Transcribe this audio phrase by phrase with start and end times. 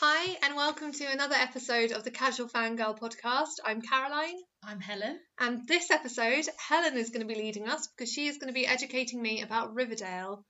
[0.00, 3.56] Hi, and welcome to another episode of the Casual Fangirl podcast.
[3.64, 5.18] I'm Caroline, I'm Helen.
[5.40, 8.54] and this episode, Helen is going to be leading us because she is going to
[8.54, 10.44] be educating me about Riverdale.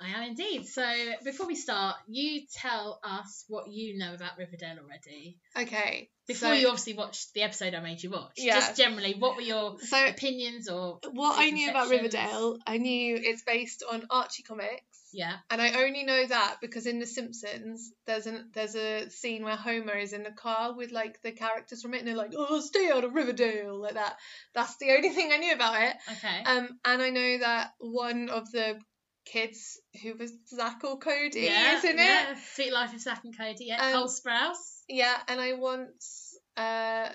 [0.00, 0.66] I am indeed.
[0.66, 0.84] So
[1.24, 5.38] before we start, you tell us what you know about Riverdale already.
[5.56, 6.10] Okay.
[6.26, 8.32] Before so, you obviously watched the episode I made you watch.
[8.36, 8.56] Yeah.
[8.56, 11.88] Just generally, what were your So, opinions or what I knew about?
[11.88, 14.82] Riverdale, I knew it's based on Archie comics.
[15.16, 19.44] Yeah, And I only know that because in The Simpsons, there's an there's a scene
[19.44, 22.34] where Homer is in the car with like the characters from it, and they're like,
[22.36, 24.16] "Oh, stay out of Riverdale," like that.
[24.54, 25.96] That's the only thing I knew about it.
[26.12, 26.42] okay.
[26.44, 28.78] Um, and I know that one of the
[29.24, 32.32] kids who was Zack or Cody yeah, is in yeah.
[32.32, 32.38] it.
[32.52, 33.64] Suite Life of Zack and Cody.
[33.64, 34.82] Yeah, Um, Cole Sprouse.
[34.86, 37.08] Yeah, and I once uh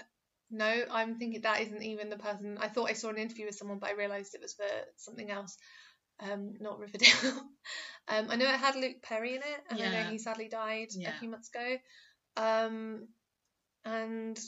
[0.49, 2.58] no, I'm thinking that isn't even the person.
[2.60, 4.66] I thought I saw an interview with someone, but I realised it was for
[4.98, 5.55] something else.
[6.22, 7.10] Um, not Riverdale.
[8.08, 10.90] um, I know it had Luke Perry in it, and I know he sadly died
[10.96, 11.10] Yeah.
[11.16, 11.78] a few months ago.
[12.38, 13.08] Um,
[13.86, 14.40] and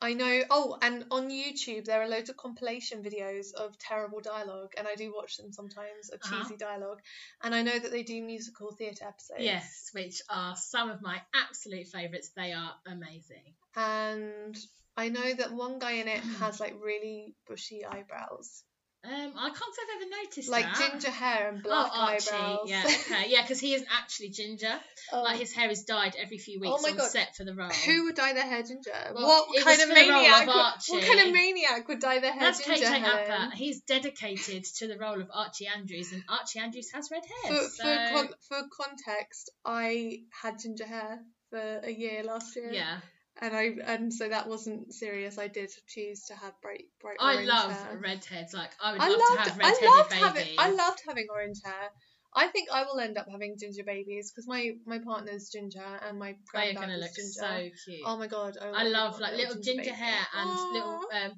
[0.00, 0.42] I know.
[0.50, 4.94] Oh, and on YouTube there are loads of compilation videos of terrible dialogue, and I
[4.94, 6.42] do watch them sometimes of Uh-huh.
[6.42, 7.00] cheesy dialogue.
[7.42, 9.40] And I know that they do musical theatre episodes.
[9.40, 12.30] Yes, which are some of my absolute favourites.
[12.36, 13.54] They are amazing.
[13.76, 14.56] and
[14.96, 18.62] I know that one guy in it has like really bushy eyebrows,
[19.04, 20.52] Um, I can't say I've ever noticed that.
[20.52, 20.90] like that.
[20.92, 22.30] ginger hair and black oh, Archie.
[22.30, 22.58] eyebrows.
[22.66, 24.72] Yeah, okay, yeah, because he isn't actually ginger.
[25.12, 27.10] Oh, Like his hair is dyed every few weeks Oh my on God.
[27.10, 27.68] set for the role.
[27.68, 28.92] who would dye their hair ginger?
[29.14, 30.42] Well, what kind of for maniac?
[30.42, 30.54] of would-
[30.88, 32.86] what kind of maniac would dye their hair That's ginger?
[32.86, 33.30] KJ Helen?
[33.30, 33.56] Apa.
[33.56, 37.54] He's dedicated to the role of Archie Andrews, and Archie Andrews has red hair.
[37.56, 42.70] for, so, con- for context, I had ginger hair for a year last year.
[42.72, 42.98] yeah,
[43.40, 45.38] And I and so that wasn't serious.
[45.38, 47.98] I did choose to have bright bright I orange love hair.
[48.00, 48.54] redheads.
[48.54, 50.24] Like I would I love loved, to have I red-headed loved babies.
[50.24, 51.90] having, I loved having orange hair.
[52.36, 56.18] I think I will end up having ginger babies because my my partner's ginger and
[56.18, 57.32] my They are gonna look ginger.
[57.32, 58.00] so cute.
[58.04, 59.96] Oh my god, I, I love like little ginger baby.
[59.96, 60.70] hair and Aw.
[60.72, 61.32] little um,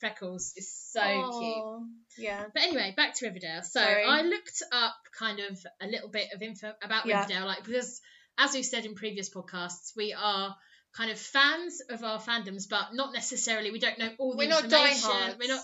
[0.00, 0.52] freckles.
[0.56, 1.00] It's so
[1.38, 1.88] cute.
[2.18, 2.44] Yeah.
[2.52, 3.62] But anyway, back to Riverdale.
[3.62, 4.04] So Sorry.
[4.06, 7.20] I looked up kind of a little bit of info about Yeah.
[7.20, 8.00] Riverdale, like because
[8.38, 10.54] as we've said in previous podcasts, we are
[10.96, 13.70] kind of fans of our fandoms, but not necessarily.
[13.70, 15.08] We don't know all the We're not information.
[15.10, 15.38] diehards.
[15.38, 15.62] We're not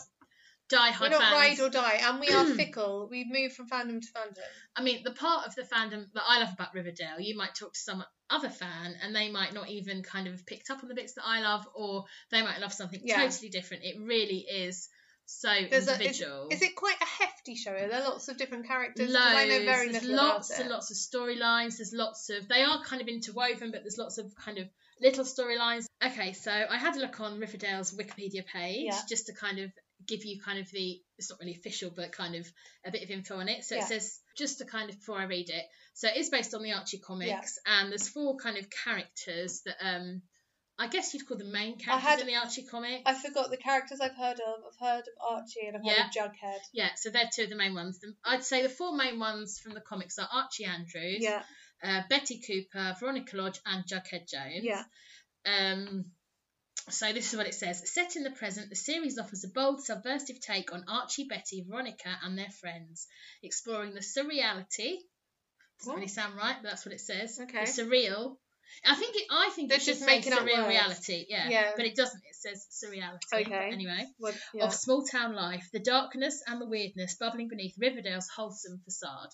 [0.70, 1.58] die We're not fans.
[1.58, 3.08] ride or die, and we are fickle.
[3.10, 4.38] We move from fandom to fandom.
[4.76, 7.72] I mean, the part of the fandom that I love about Riverdale, you might talk
[7.72, 10.88] to some other fan and they might not even kind of have picked up on
[10.88, 13.22] the bits that I love, or they might love something Yeah.
[13.24, 13.84] totally different.
[13.84, 14.88] It really is
[15.24, 16.48] so There's a, is, individual.
[16.50, 17.72] is it quite a hefty show?
[17.72, 19.06] Are there lots of different characters?
[19.06, 20.72] 'Cause I know very There's little lots about and it.
[20.72, 21.76] lots of storylines.
[21.78, 24.68] There's lots of they are kind of interwoven, but there's lots of kind of
[25.00, 25.86] little storylines.
[26.04, 29.00] Okay, so I had a look on Riverdale's Wikipedia page Yeah.
[29.08, 29.70] just to kind of
[30.06, 32.46] give you kind of the it's not really official, but kind of
[32.84, 33.64] a bit of info on it.
[33.64, 33.82] So Yeah.
[33.82, 35.64] it says just to kind of before I read it.
[35.94, 39.76] So it is based on the Archie comics, and there's four kind of characters that
[39.80, 40.22] um
[40.80, 43.02] I guess you'd call the main characters had- in the Archie comics.
[43.04, 44.62] I forgot the characters I've heard of.
[44.64, 46.60] I've heard of Archie and I've heard of Jughead.
[46.72, 47.98] Yeah, so they're two of the main ones.
[48.24, 51.42] I'd say the four main ones from the comics are Archie Andrews, Yeah,
[51.82, 54.62] uh, Betty Cooper, Veronica Lodge, and Jughead Jones.
[54.62, 54.82] yeah.
[55.46, 56.06] Um,
[56.90, 57.92] so this is what it says.
[57.92, 62.16] Set in the present, the series offers a bold, subversive take on Archie, Betty, Veronica,
[62.22, 63.06] and their friends,
[63.42, 64.96] exploring the surreality.
[65.78, 65.96] Doesn't What?
[65.96, 67.38] really sound right, but that's what it says.
[67.42, 67.64] Okay.
[67.64, 68.36] The surreal.
[68.84, 69.24] I think it.
[69.30, 70.68] I think They're it should just making up surreal words.
[70.68, 71.26] reality.
[71.28, 71.48] Yeah.
[71.48, 71.70] Yeah.
[71.76, 72.20] But it doesn't.
[72.28, 73.46] It says surreality.
[73.46, 73.70] Okay.
[73.72, 74.06] Anyway
[74.54, 74.64] yeah.
[74.64, 79.30] of small town life, the darkness and the weirdness bubbling beneath Riverdale's wholesome facade.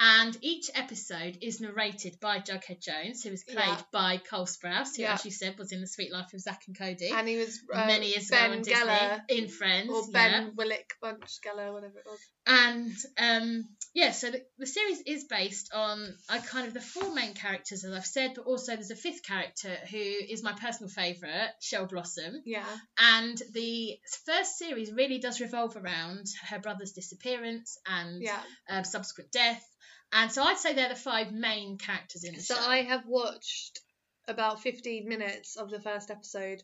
[0.00, 3.82] And each episode is narrated by Jughead Jones, who is played Yeah.
[3.92, 5.14] by Cole Sprouse, who, Yeah.
[5.14, 7.60] as you said, was in The Suite Life of Zack and Cody and he was
[7.72, 9.90] uh, many years Ben ago on Disney, Geller in Friends.
[9.90, 10.10] or yeah.
[10.12, 12.18] Ben Willick Bunch Geller, whatever it was.
[12.44, 17.14] And um, yeah, so the, the series is based on uh, kind of the four
[17.14, 20.88] main characters, as I've said, but also there's a fifth character who is my personal
[20.90, 22.42] favourite, Cheryl Blossom.
[22.44, 22.64] Yeah,
[22.98, 28.40] And the first series really does revolve around her brother's disappearance and yeah.
[28.68, 29.64] um, subsequent death.
[30.12, 32.60] And so I'd say they're the five main characters in the So show.
[32.60, 33.80] I have watched
[34.28, 36.62] about 15 minutes of the first episode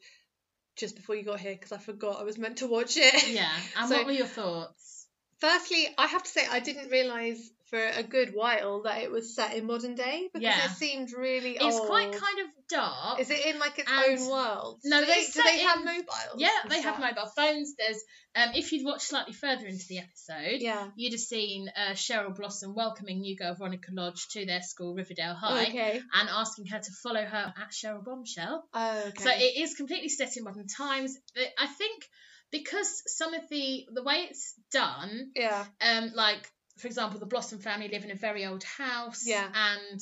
[0.76, 3.28] just before you got here because I forgot I was meant to watch it.
[3.31, 3.49] Yeah.
[3.76, 5.06] And So- what were your thoughts?
[5.40, 9.35] Firstly, I have to say I didn't realise for a good while that it was
[9.35, 10.65] set in modern day because Yeah.
[10.65, 11.87] it seemed really It's old.
[11.88, 13.20] quite kind of dark.
[13.20, 14.81] Is it in like its And- own world?
[14.85, 16.37] No, do they, do they set have mobiles?
[16.37, 17.75] yeah, they have mobile phones.
[17.76, 18.03] There's
[18.37, 20.91] um, if you'd watched slightly further into the episode, Yeah.
[20.97, 25.35] you'd have seen uh, Cheryl Blossom welcoming new girl Veronica Lodge to their school, Riverdale
[25.35, 26.00] High, Okay.
[26.14, 28.69] and asking her to follow her at Cheryl Bombshell.
[28.73, 29.23] Oh, okay.
[29.25, 31.17] So it is completely set in modern times.
[31.59, 32.05] I think
[32.50, 35.64] because some of the the way it's done, yeah.
[35.81, 39.48] um, like for example, the Blossom family live in a very old house, Yeah.
[39.54, 40.00] and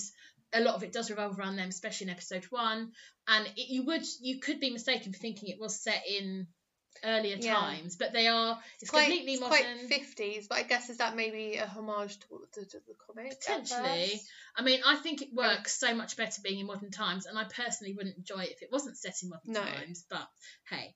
[0.52, 2.92] a lot of it does revolve around them, especially in episode one.
[3.28, 6.46] And it, you would you could be mistaken for thinking it was set in
[7.04, 7.54] earlier Yeah.
[7.54, 8.58] times, but they are.
[8.80, 9.88] It's, quite, completely it's modern.
[9.88, 13.38] quite 50s, but I guess is that maybe a homage to, to, to the comic?
[13.38, 14.20] Potentially.
[14.56, 17.44] I mean, I think it works so much better being in modern times, and I
[17.44, 19.60] personally wouldn't enjoy it if it wasn't set in modern No.
[19.60, 20.04] times.
[20.08, 20.26] But
[20.70, 20.94] hey.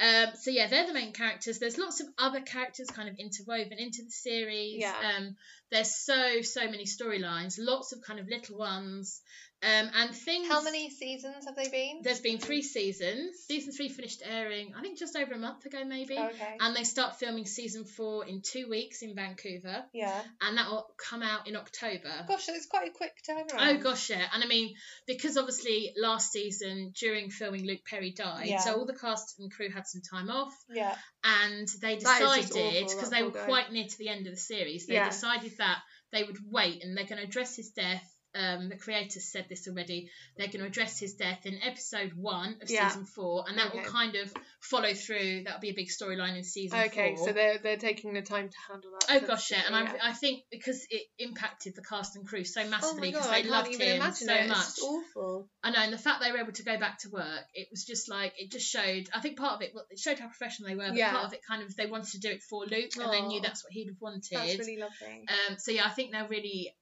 [0.00, 1.58] Um, so yeah, they're the main characters.
[1.58, 4.80] There's lots of other characters kind of interwoven into the series.
[4.80, 4.94] Yeah.
[5.16, 5.36] Um,
[5.70, 9.20] there's so so many storylines, lots of kind of little ones,
[9.62, 10.48] um, and things.
[10.48, 12.00] How many seasons have they been?
[12.02, 13.36] There's been three seasons.
[13.46, 16.16] Season three finished airing, I think, just over a month ago, maybe.
[16.16, 16.56] Okay.
[16.60, 20.22] And they start filming season four in two weeks in Vancouver, yeah.
[20.40, 22.08] and that will come out in October.
[22.28, 23.58] Gosh, so it's quite a quick turnaround.
[23.58, 24.74] Oh gosh, yeah, and I mean
[25.06, 28.60] because obviously last season during filming Luke Perry died, Yeah.
[28.60, 30.94] so all the cast and crew had some time off, Yeah.
[31.24, 33.44] and they That is just decided because they were guy.
[33.44, 35.08] quite near to the end of the series, they Yeah.
[35.08, 35.80] decided that
[36.12, 38.04] they would wait and they're going to address his death.
[38.34, 40.10] Um, the creators said this already.
[40.36, 42.88] They're going to address his death in episode one of Yeah.
[42.88, 45.44] season four, and that will kind of follow through.
[45.44, 47.26] That'll be a big storyline in season Okay, four.
[47.28, 49.22] so they're they're taking the time to handle that.
[49.22, 52.44] Oh gosh, yeah, and sensibly, I, I think because it impacted the cast and crew
[52.44, 54.48] so Oh massively because I they loved him so it.
[54.48, 54.58] Much.
[54.58, 55.48] just awful.
[55.62, 57.84] I know, and the fact they were able to go back to work, it was
[57.84, 59.08] just like it just showed.
[59.14, 61.12] I think part of it, well, it showed how professional they were, but Yeah.
[61.12, 63.40] part of it kind of they wanted to do it for Luke, and they knew
[63.40, 64.28] that's what he'd have wanted.
[64.32, 65.26] That's really lovely.
[65.48, 66.74] um, so yeah, I think they're really,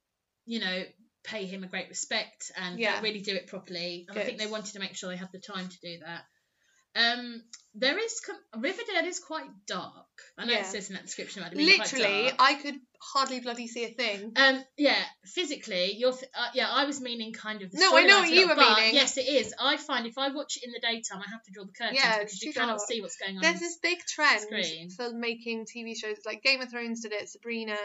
[0.44, 0.84] you know,
[1.26, 3.00] pay him a great respect and Yeah.
[3.00, 4.06] really do it properly.
[4.08, 6.24] And I think they wanted to make sure they had the time to do that.
[6.94, 7.42] Um,
[7.74, 8.18] there is
[8.56, 10.06] Riverdale is quite dark.
[10.38, 10.60] I know Yeah.
[10.60, 12.32] it says in that description about it being quite Literally.
[12.38, 12.80] I could
[13.12, 14.32] hardly bloody see a thing.
[14.34, 16.14] Um, yeah, physically, you're.
[16.34, 17.70] Uh, yeah, I was meaning kind of.
[17.70, 18.94] The No, I know what you were but meaning.
[18.94, 19.52] Yes, it is.
[19.60, 21.98] I find if I watch it in the daytime, I have to draw the curtains
[22.02, 23.42] Yeah, because you cannot see what's going on.
[23.42, 24.88] There's this big trend screen.
[24.88, 27.76] for making TV shows like Game of Thrones did it, Sabrina,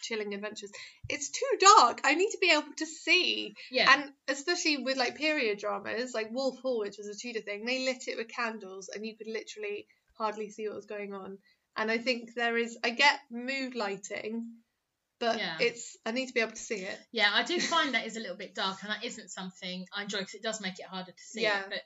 [0.00, 0.70] Chilling Adventures.
[1.08, 2.00] It's too dark.
[2.04, 3.54] I need to be able to see.
[3.70, 7.64] yeah, And especially with like period dramas, like Wolf Hall, which was a Tudor thing,
[7.64, 9.86] they lit it with candles and you could literally
[10.18, 11.38] hardly see what was going on.
[11.76, 14.46] And I think there is, I get mood lighting,
[15.18, 15.56] but Yeah.
[15.60, 16.98] it's, I need to be able to see it.
[17.12, 20.02] yeah, I do find that is a little bit dark, and that isn't something I
[20.02, 21.42] enjoy because it does make it harder to see.
[21.42, 21.60] Yeah.
[21.60, 21.82] It,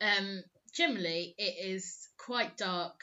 [0.00, 0.42] but um,
[0.74, 3.00] generally, it is quite dark.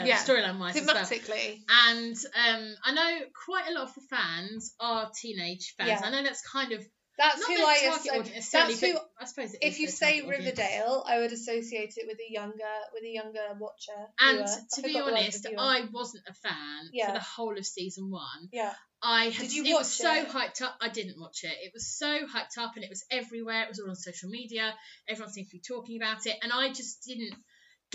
[0.00, 0.96] Um, Yeah, storyline wise as well.
[0.96, 1.60] Thematically.
[1.88, 5.88] And um, I know quite a lot of the fans are teenage fans.
[5.88, 6.00] Yeah.
[6.04, 6.80] I know that's kind of
[7.18, 8.42] That's not who I associate.
[8.52, 10.20] That's who I suppose it if you say.
[10.20, 14.00] Riverdale, I would associate it with a younger with a younger watcher.
[14.20, 14.48] And viewer.
[14.48, 15.86] I to be forgot the word for honest.
[15.86, 17.06] I wasn't a fan Yeah.
[17.08, 18.48] for the whole of season one.
[18.52, 18.72] yeah
[19.02, 20.74] I had Did you it was watch so hyped up.
[20.80, 21.52] I didn't watch it.
[21.62, 23.62] It was so hyped up and it was everywhere.
[23.62, 24.74] It was all on social media.
[25.08, 27.34] Everyone seemed to be talking about it, and I just didn't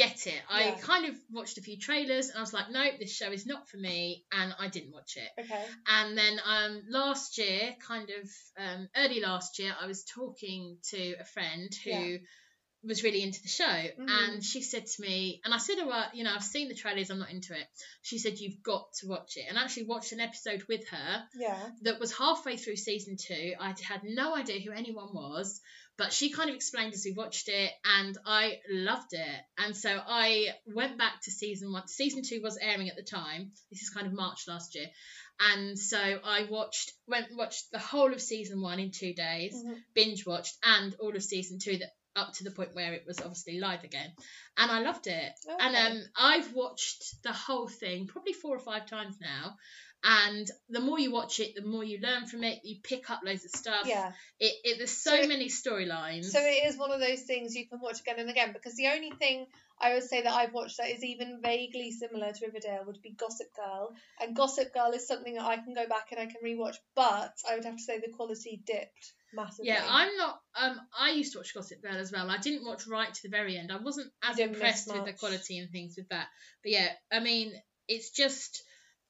[0.01, 0.41] get it.
[0.49, 0.77] I Yeah.
[0.79, 3.69] kind of watched a few trailers and I was like, nope, this show is not
[3.69, 5.31] for me, and I didn't watch it.
[5.39, 10.77] okay And then um, last year, kind of um, early last year, I was talking
[10.89, 12.07] to a friend who Yeah.
[12.83, 14.09] Was really into the show, Mhm.
[14.09, 17.09] and she said to me, and I said, "Well, you know, I've seen the trailers,
[17.09, 17.67] I'm not into it."
[18.01, 21.27] She said, "You've got to watch it," and I actually watched an episode with her
[21.35, 23.53] yeah that was halfway through season two.
[23.59, 25.61] I had no idea who anyone was,
[25.97, 29.41] but she kind of explained as we watched it, and I loved it.
[29.57, 31.87] And so I went back to season one.
[31.87, 33.51] Season two was airing at the time.
[33.69, 34.89] This is kind of March last year.
[35.39, 39.83] And so I watched went watched the whole of season one in two days, Mhm.
[39.93, 43.19] binge watched, and all of season two that up to the point where it was
[43.19, 44.11] obviously live again.
[44.57, 45.31] And I loved it.
[45.59, 45.87] And Okay.
[45.87, 49.55] um, I've watched the whole thing probably four or five times now.
[50.03, 52.61] And the more you watch it, the more you learn from it.
[52.63, 53.85] You pick up loads of stuff.
[53.85, 56.25] yeah It, it there's so, So many storylines.
[56.25, 58.87] So it is one of those things you can watch again and again because the
[58.87, 59.45] only thing
[59.79, 63.11] I would say that I've watched that is even vaguely similar to Riverdale would be
[63.11, 66.41] Gossip Girl, and Gossip Girl is something that I can go back and I can
[66.43, 69.69] rewatch, but I would have to say the quality dipped massively.
[69.71, 70.39] yeah, I'm not.
[70.59, 72.29] Um, I used to watch Gossip Girl as well.
[72.29, 73.71] I didn't watch right to the very end.
[73.71, 76.27] I wasn't as impressed with the quality and things with that.
[76.63, 77.53] But yeah, I mean,
[77.87, 78.63] it's just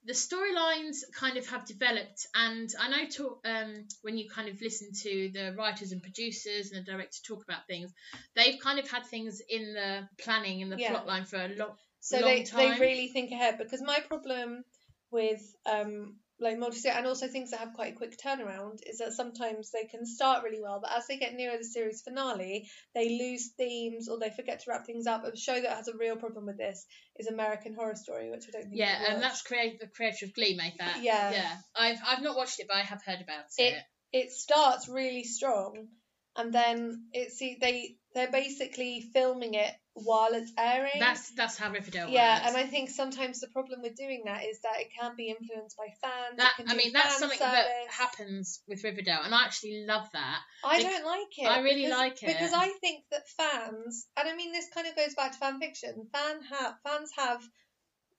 [0.03, 4.59] the storylines kind of have developed, and I know talk, um, when you kind of
[4.61, 7.91] listen to the writers and producers and the director talk about things,
[8.35, 10.89] they've kind of had things in the planning and the Yeah.
[10.89, 11.75] plot line for a long.
[11.99, 14.63] so long they they really think ahead because my problem
[15.11, 19.13] with um like multi and also things that have quite a quick turnaround is that
[19.13, 23.17] sometimes they can start really well but as they get nearer the series finale they
[23.19, 26.15] lose themes or they forget to wrap things up a show that has a real
[26.15, 26.86] problem with this
[27.17, 30.33] is american horror story which i don't think Yeah, and that's create the creator of
[30.33, 31.03] Glee made that.
[31.03, 31.31] Yeah.
[31.31, 31.55] yeah.
[31.75, 33.83] I've I've not watched it, but I have heard about It- it.
[34.12, 35.88] it starts really strong
[36.36, 40.99] and then it's see they they're basically filming it while it's airing.
[40.99, 42.47] That's that's how Riverdale yeah, works.
[42.47, 45.77] and I think sometimes the problem with doing that is that it can be influenced
[45.77, 46.37] by fans.
[46.37, 47.53] that I mean that's something service.
[47.53, 50.39] that happens with Riverdale, and I actually love that.
[50.63, 51.45] I don't like it.
[51.47, 52.27] I really because- like it.
[52.27, 55.59] because I think that fans, and I mean this kind of goes back to fan
[55.59, 56.07] fiction.
[56.13, 57.41] Fan ha- fans have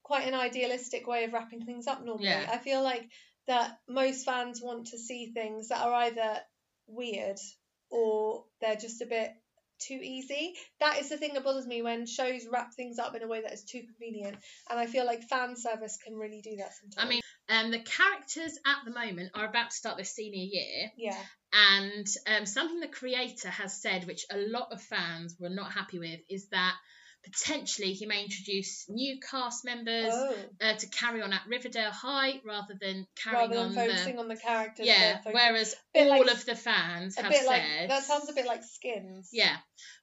[0.02, 2.04] quite an idealistic way of wrapping things up.
[2.04, 2.48] Normally, Yeah.
[2.52, 3.08] I feel like
[3.46, 6.40] that most fans want to see things that are either
[6.86, 7.38] weird
[7.90, 9.30] or they're just a bit
[9.86, 10.54] too easy.
[10.80, 13.42] That is the thing that bothers me when shows wrap things up in a way
[13.42, 14.38] that is too convenient,
[14.70, 16.96] and I feel like fan service can really do that sometimes.
[16.98, 20.90] I mean, um, the characters at the moment are about to start their senior year,
[20.96, 21.18] yeah,
[21.52, 25.98] and um, something the creator has said, which a lot of fans were not happy
[25.98, 26.74] with, is that
[27.24, 32.40] potentially he may introduce new cast members oh, uh, to carry on at Riverdale High
[32.44, 34.86] rather than carrying rather than on focusing the on the characters.
[34.86, 35.18] yeah.
[35.24, 38.46] Whereas all like- of the fans a have bit said like that sounds a bit
[38.46, 39.30] like skins.
[39.32, 39.56] Yeah.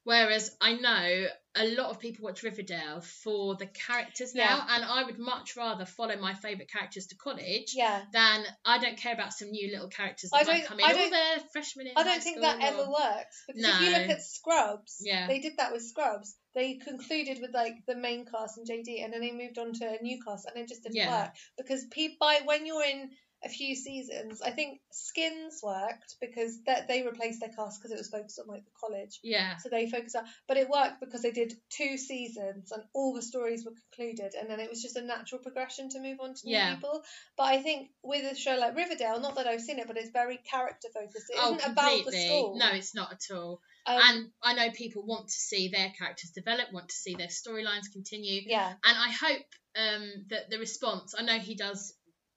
[0.10, 5.04] Whereas I know a lot of people watch Riverdale for the characters now, and I
[5.04, 8.06] would much rather follow my favourite characters to college Yeah.
[8.12, 10.86] than I don't care about some new little characters that might come in.
[10.86, 13.92] I don't- they're freshmen in I don't think that school ever works because if you
[13.92, 15.28] look at Scrubs, Yeah.
[15.28, 16.36] they did that with Scrubs.
[16.56, 19.86] They concluded with like the main cast and JD, and then they moved on to
[20.00, 21.26] a new cast, and it just didn't Yeah.
[21.26, 23.12] work because people by when you're in
[23.44, 27.98] a few seasons, I think Skins worked because that they replaced their cast because it
[27.98, 29.20] was focused on like the college.
[29.24, 29.58] Yeah.
[29.58, 33.22] So they focused on, but it worked because they did two seasons and all the
[33.22, 36.42] stories were concluded, and then it was just a natural progression to move on to
[36.46, 36.76] new Yeah.
[36.76, 37.04] people.
[37.38, 40.12] But I think with a show like Riverdale, not that I've seen it, but it's
[40.12, 41.30] very character focused.
[41.30, 42.26] It oh, not about the completely.
[42.26, 42.58] school.
[42.58, 43.62] No, it's not at all.
[43.86, 47.28] Um, and I know people want to see their characters develop, want to see their
[47.28, 51.16] storylines continue, yeah, and I hope um, that the response.
[51.18, 51.94] I know he does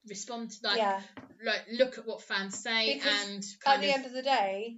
[0.08, 1.00] respond to like, yeah.
[1.44, 4.76] like look at what fans say Because and At the of end of the day,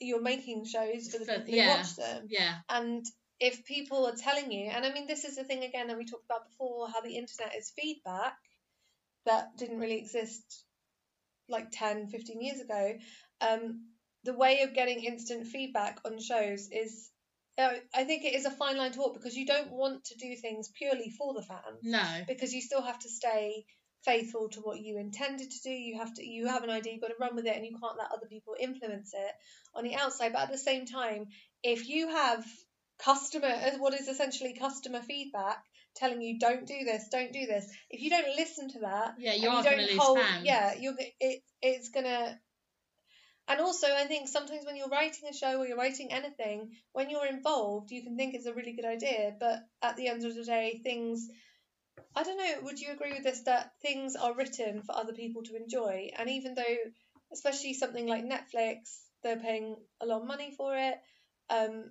[0.00, 1.76] you're making shows for the people who yeah.
[1.76, 3.04] watch them, yeah and
[3.40, 6.04] if people are telling you, and I mean, this is the thing again that we
[6.04, 8.34] talked about before, how the internet is feedback
[9.26, 10.64] that didn't really exist
[11.48, 12.94] like 10, 15 years ago.
[13.40, 13.86] Um,
[14.24, 17.10] the way of getting instant feedback on shows is,
[17.56, 20.16] uh, I think it is a fine line to walk because you don't want to
[20.16, 23.64] do things purely for the fans no because you still have to stay
[24.04, 25.70] faithful to what you intended to do.
[25.70, 27.72] You have to you have an idea, you've got to run with it, and you
[27.72, 29.32] can't let other people influence it
[29.74, 30.32] on the outside.
[30.32, 31.26] But at the same time,
[31.62, 32.44] if you have
[32.98, 35.62] customer what is essentially customer feedback
[35.94, 39.34] telling you don't do this, don't do this, if you don't listen to that, yeah
[39.34, 42.38] you are don't going to lose hold, fans yeah, you're it it's gonna.
[43.50, 47.08] And also, I think sometimes when you're writing a show or you're writing anything, when
[47.08, 50.34] you're involved, you can think it's a really good idea, but at the end of
[50.34, 51.30] the day, things
[52.14, 55.42] I don't know, would you agree with this that things are written for other people
[55.44, 56.10] to enjoy?
[56.18, 56.76] And even though,
[57.32, 60.94] especially something like Netflix, they're paying a lot of money for it,
[61.50, 61.90] um,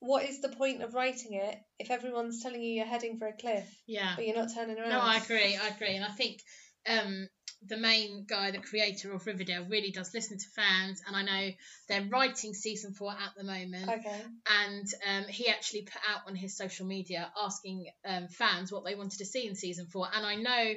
[0.00, 3.32] what is the point of writing it if everyone's telling you you're heading for a
[3.36, 4.90] cliff, yeah but you're not turning around?
[4.90, 6.40] no I agree I agree and I think
[6.86, 7.28] um
[7.66, 11.50] the main guy the creator of Riverdale really does listen to fans and I know
[11.88, 14.22] they're writing season four at the moment Okay.
[14.64, 18.94] and um, he actually put out on his social media asking um, fans what they
[18.94, 20.06] wanted to see in season four.
[20.14, 20.74] And I know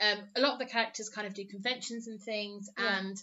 [0.00, 2.98] um, a lot of the characters kind of do conventions and things, Yeah.
[2.98, 3.16] and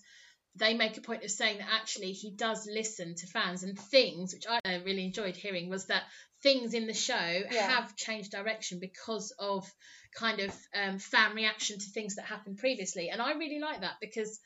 [0.56, 4.34] they make a point of saying that actually he does listen to fans and things,
[4.34, 6.04] which I really enjoyed hearing, was that
[6.42, 7.70] things in the show Yeah.
[7.70, 9.70] have changed direction because of
[10.16, 13.10] kind of um, fan reaction to things that happened previously.
[13.10, 14.40] And I really like that because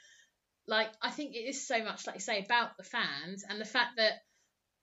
[0.68, 3.66] like I think it is so much like you say about the fans and the
[3.66, 4.14] fact that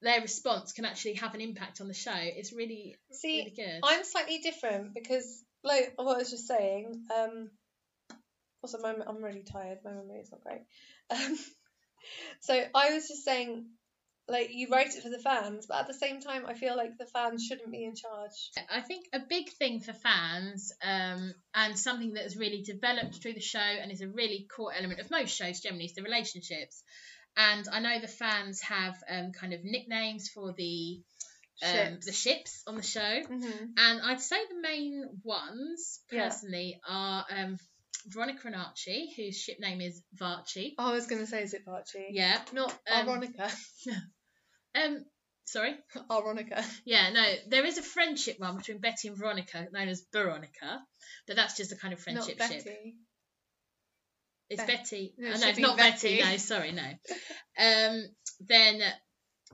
[0.01, 3.79] their response can actually have an impact on the show It's really See, really good.
[3.83, 7.51] I'm slightly different because, like what I was just saying, um,
[8.63, 9.79] also my, I'm really tired.
[9.83, 10.61] My memory is not great.
[11.11, 11.37] Um,
[12.39, 13.65] so I was just saying,
[14.31, 16.97] like you write it for the fans, but at the same time, I feel like
[16.97, 18.51] the fans shouldn't be in charge.
[18.69, 23.33] I think a big thing for fans, um, and something that has really developed through
[23.33, 26.83] the show and is a really core element of most shows generally, is the relationships.
[27.37, 31.01] And I know the fans have um, kind of nicknames for the
[31.63, 32.05] um, Ships.
[32.07, 33.65] the ships on the show, Mm-hmm.
[33.77, 36.23] and I'd say the main ones Yeah.
[36.29, 37.57] personally are um,
[38.07, 40.73] Veronica and Archie, whose ship name is Varchie.
[40.79, 42.07] I was gonna say, is it Archie?
[42.09, 42.41] Yeah.
[42.51, 43.49] Not Um, Veronica.
[44.75, 45.05] Um.
[45.45, 45.75] Sorry.
[46.09, 46.63] Veronica.
[46.85, 47.09] Yeah.
[47.11, 47.25] No.
[47.49, 50.81] There is a friendship one between Betty and Veronica, known as Veronica,
[51.27, 52.59] but that's just a kind of Not friendship Betty.
[52.59, 52.77] ship.
[54.49, 55.13] It's Beth- Betty.
[55.17, 56.17] No, Oh, it no, it's be not Betty.
[56.19, 56.31] Betty.
[56.31, 56.83] No, sorry, no.
[57.59, 58.05] Um.
[58.39, 58.81] Then,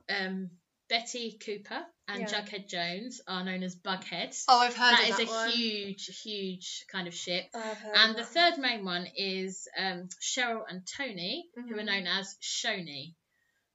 [0.10, 0.50] um,
[0.90, 2.28] Betty Cooper and Yeah.
[2.28, 4.44] Jughead Jones are known as Bugheads.
[4.48, 5.50] Oh, I've heard that of is that a one.
[5.52, 7.46] huge, huge kind of ship.
[7.54, 8.54] I've heard And of the that.
[8.56, 11.86] third main one is um, Cheryl and Tony, who are Mhm.
[11.86, 13.16] known as Shoni.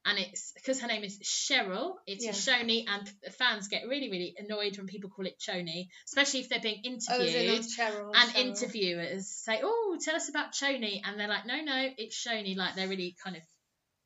[0.05, 1.95] And it's because her name is Cheryl.
[2.05, 2.31] It's Yeah.
[2.31, 6.59] Shoni, and fans get really, really annoyed when people call it Choni, especially if they're
[6.59, 7.59] being Oh, interviewed.
[7.59, 8.11] on Cheryl.
[8.15, 8.35] and Cheryl.
[8.35, 12.75] interviewers say, "Oh, tell us about Choni," and they're like, "No, no, it's Shoni." Like
[12.75, 13.43] they're really kind of,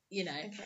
[0.10, 0.64] you know, Okay.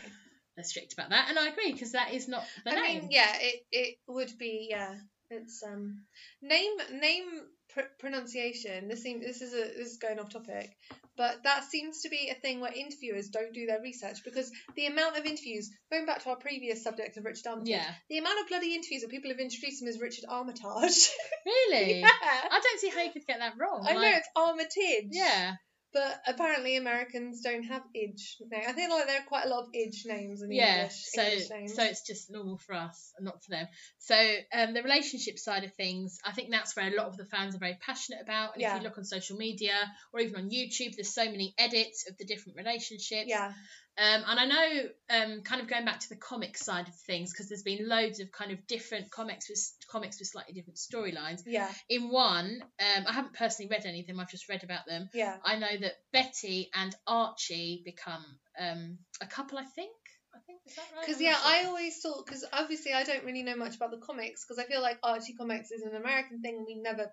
[0.56, 3.00] they're strict about that, and I agree because that is not the I name.
[3.02, 4.94] mean, yeah, it it would be yeah.
[5.30, 6.02] It's um
[6.42, 7.28] name name
[7.74, 8.88] pr- pronunciation.
[8.88, 10.70] This seems this is a this is going off topic,
[11.16, 14.86] but that seems to be a thing where interviewers don't do their research because the
[14.86, 18.40] amount of interviews going back to our previous subject of Richard Armitage, Yeah, the amount
[18.40, 21.10] of bloody interviews that people have introduced him as Richard Armitage.
[21.46, 22.00] really.
[22.00, 22.08] yeah,
[22.50, 23.86] I don't see how you could get that wrong.
[23.88, 25.08] I know it's Armitage.
[25.10, 25.54] Yeah,
[25.92, 28.62] But apparently Americans don't have idge name.
[28.66, 30.76] I think like there are quite a lot of idge names in yeah.
[30.76, 31.74] English, So, English names.
[31.74, 33.66] so it's just normal for us and not for them.
[33.98, 34.14] So,
[34.54, 37.54] um, the relationship side of things, I think that's where a lot of the fans
[37.54, 38.54] are very passionate about.
[38.54, 39.74] And if you look on social media
[40.12, 43.28] or even on YouTube, there's so many edits of the different relationships.
[43.28, 43.52] yeah,
[43.98, 47.32] Um, and I know, um, kind of going back to the comic side of things,
[47.32, 51.42] because there's been loads of kind of different comics with comics with slightly different storylines.
[51.46, 54.86] yeah, In one, um, I haven't personally read any of them; I've just read about
[54.86, 55.10] them.
[55.12, 55.36] yeah.
[55.44, 58.24] I know that Betty and Archie become
[58.58, 59.58] um, a couple.
[59.58, 59.92] I think.
[60.34, 61.06] I think is that right?
[61.06, 63.98] Because yeah, not I always thought because obviously I don't really know much about the
[63.98, 67.12] comics because I feel like Archie comics is an American thing and we never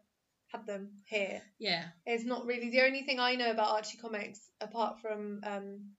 [0.54, 1.42] had them here.
[1.60, 1.84] yeah.
[2.06, 5.92] It's not really the only thing I know about Archie comics apart from um,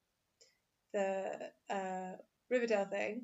[0.93, 2.13] the uh,
[2.51, 3.23] Riverdale thing.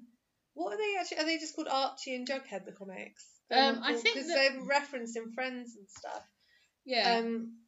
[0.55, 1.19] What are they actually?
[1.19, 3.25] Are they just called Archie and Jughead the comics?
[3.51, 6.25] Um, I think because that- they're referenced in Friends and stuff.
[6.85, 7.19] Yeah.
[7.19, 7.59] Um,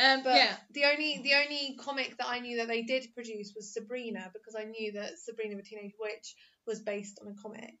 [0.00, 0.56] Um, but yeah.
[0.70, 4.54] the only the only comic that I knew that they did produce was Sabrina because
[4.54, 6.36] I knew that Sabrina the Teenage Witch
[6.66, 7.74] was based on a comic.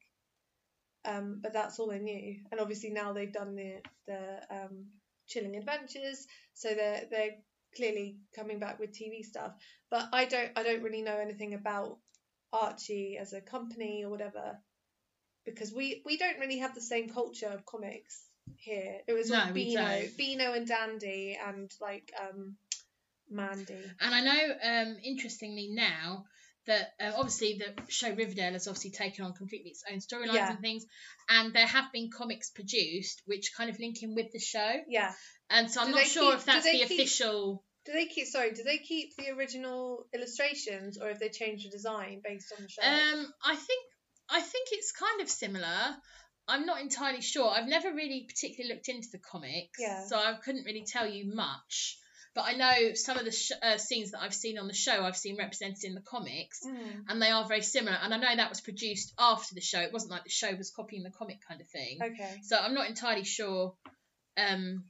[1.04, 2.40] Um, but that's all I knew.
[2.50, 4.86] And obviously now they've done the the um,
[5.28, 7.36] Chilling Adventures, so they're they're
[7.76, 9.52] clearly coming back with TV stuff.
[9.90, 11.98] But I don't I don't really know anything about
[12.52, 14.58] Archie as a company or whatever
[15.44, 18.22] because we we don't really have the same culture of comics
[18.56, 18.98] here.
[19.06, 20.06] It was all No, we Beano.
[20.16, 22.56] Beano and Dandy and like um
[23.30, 23.74] Mandy.
[24.00, 26.24] And I know, um, interestingly now
[26.66, 30.50] that um, obviously the show Riverdale has obviously taken on completely its own storylines Yeah.
[30.50, 30.84] and things,
[31.28, 34.72] and there have been comics produced which kind of link in with the show.
[34.88, 35.12] Yeah.
[35.50, 37.64] And so I'm Do not sure keep- if that's the keep- official.
[37.88, 41.70] Do they keep sorry, do they keep the original illustrations or have they changed the
[41.70, 42.82] design based on the show?
[42.82, 43.82] Um, I think
[44.28, 45.96] I think it's kind of similar.
[46.46, 47.48] I'm not entirely sure.
[47.48, 50.04] I've never really particularly looked into the comics, Yeah.
[50.06, 51.96] so I couldn't really tell you much.
[52.34, 55.02] But I know some of the sh- uh, scenes that I've seen on the show,
[55.02, 57.96] I've seen represented in the comics, Mm, and they are very similar.
[57.96, 59.80] And I know that was produced after the show.
[59.80, 61.98] It wasn't like the show was copying the comic kind of thing.
[62.02, 62.38] okay.
[62.44, 63.74] So I'm not entirely sure.
[64.36, 64.84] Um,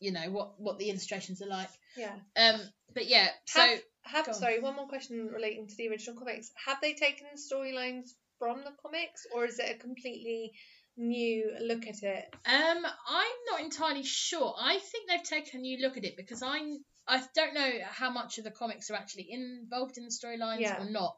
[0.00, 1.70] you know what what the illustrations are like.
[1.96, 2.14] Yeah.
[2.36, 2.60] Um,
[2.94, 3.28] but yeah.
[3.46, 4.34] So Have, have on.
[4.34, 6.50] sorry, one more question relating to the original comics.
[6.66, 10.52] Have they taken storylines from the comics or is it a completely
[10.96, 12.24] new look at it?
[12.46, 14.54] Um, I'm not entirely sure.
[14.58, 16.60] I think they've taken a new look at it because I
[17.08, 20.82] I don't know how much of the comics are actually involved in the storylines Yeah.
[20.82, 21.16] or not.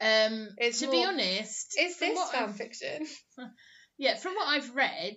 [0.00, 3.06] Um, It's to be honest, Is this fan I've- fiction?
[3.98, 5.16] yeah, from what I've read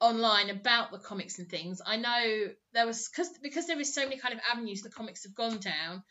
[0.00, 4.04] online about the comics and things, I know there was because because there is so
[4.04, 6.02] many kind of avenues the comics have gone down.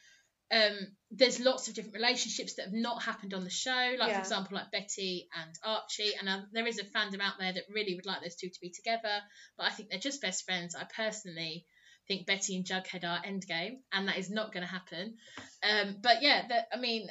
[0.52, 0.78] Um,
[1.12, 4.14] there's lots of different relationships that have not happened on the show, like Yeah.
[4.16, 7.66] for example, like Betty and Archie, and uh, there is a fandom out there that
[7.70, 9.22] really would like those two to be together,
[9.58, 10.76] but I think they're just best friends.
[10.76, 11.66] I personally
[12.08, 15.18] think Betty and Jughead are endgame, and that is not going to happen.
[15.62, 17.08] Um, but yeah, that I mean,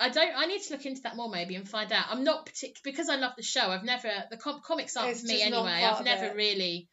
[0.00, 0.32] I don't.
[0.36, 2.06] I need to look into that more maybe and find out.
[2.10, 3.68] I'm not particular because I love the show.
[3.70, 5.84] I've never the com- comics aren't for me anyway.
[5.84, 6.88] I've never really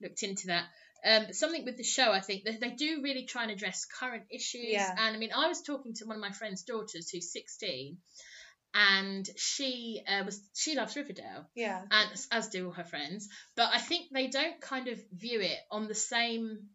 [0.00, 0.64] looked into that.
[1.06, 3.84] Um, but something with the show, I think that they do really try and address
[3.84, 4.64] current issues.
[4.68, 4.90] Yeah.
[4.98, 7.98] And I mean, I was talking to one of my friend's daughters who's 16,
[8.74, 11.82] and she uh, was she loves Riverdale, Yeah.
[11.90, 13.28] and as- as do all her friends.
[13.56, 16.70] But I think they don't kind of view it on the same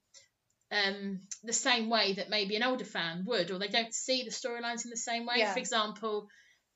[0.71, 4.31] um the same way that maybe an older fan would, or they don't see the
[4.31, 5.35] storylines in the same way.
[5.37, 5.53] Yeah.
[5.53, 6.27] For example,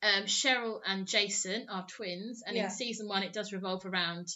[0.02, 2.66] um, Cheryl and Jason are twins, and Yeah.
[2.66, 4.28] in season one it does revolve around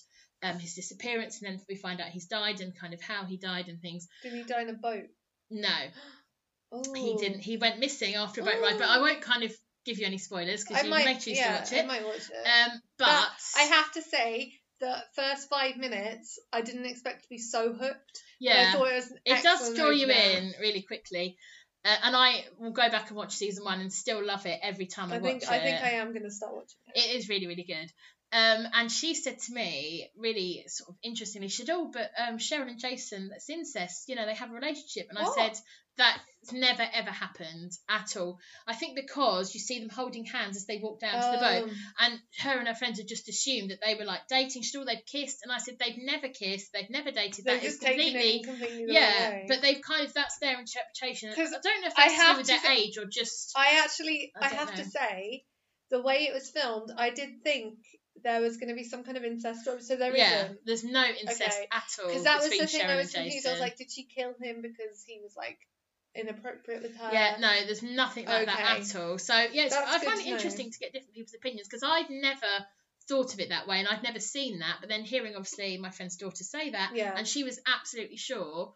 [0.44, 3.38] um, his disappearance, and then we find out he's died and kind of how he
[3.38, 4.08] died and things.
[4.22, 5.06] Did he die in a boat?
[5.50, 5.70] No,
[6.72, 6.84] Oh.
[6.94, 7.40] he didn't.
[7.40, 9.52] He went missing after a boat ride, but I won't kind of
[9.86, 11.84] give you any spoilers because you might, may choose yeah, to watch it.
[11.84, 12.46] I might watch it.
[12.46, 17.30] Um, but But I have to say, the first five minutes, I didn't expect to
[17.30, 18.24] be so hooked.
[18.40, 21.38] yeah, I thought it it does draw you in really quickly.
[21.86, 24.88] Uh, and I will go back and watch season one and still love it every
[24.88, 25.60] time I, I think watch I it.
[25.60, 27.00] I think I am going to start watching it.
[27.00, 27.90] It is really, really good.
[28.34, 32.40] Um, and she said to me, really sort of interestingly, she said, "Oh, but um,
[32.40, 34.10] Cheryl and Jason, that's incest.
[34.10, 35.58] You know, they have a relationship." And I said,
[35.98, 38.40] "That's never ever happened at all.
[38.66, 41.64] I think because you see them holding hands as they walk down to the boat,
[41.70, 44.62] Um, and her and her friends had just assumed that they were like dating.
[44.62, 47.46] She they've kissed, and I said they've never kissed, they've never dated.
[47.46, 49.46] They've That is completely." completely Yeah, way.
[49.48, 51.32] but they've kind of that's their interpretation.
[51.32, 53.06] I don't know if I that's to have do with to their say- age or
[53.06, 55.44] just I actually, I I, have to say,
[55.90, 57.80] the way it was filmed, I did think
[58.24, 59.82] there was going to be some kind of incest story.
[59.82, 60.48] So there yeah.
[60.48, 61.68] not There's no incest Okay.
[61.72, 63.48] at all Because that was the thing I was confused.
[63.48, 65.58] I was like, did she kill him because he was like
[66.18, 67.10] inappropriate with her?
[67.12, 69.18] yeah, no, there's nothing like that at all.
[69.18, 72.10] So yes, That's I find it to interesting to get different people's opinions because I'd
[72.10, 72.66] never
[73.08, 74.78] thought of it that way and I'd never seen that.
[74.80, 77.14] But then hearing obviously my friend's daughter say that, Yeah.
[77.16, 78.74] and she was absolutely sure.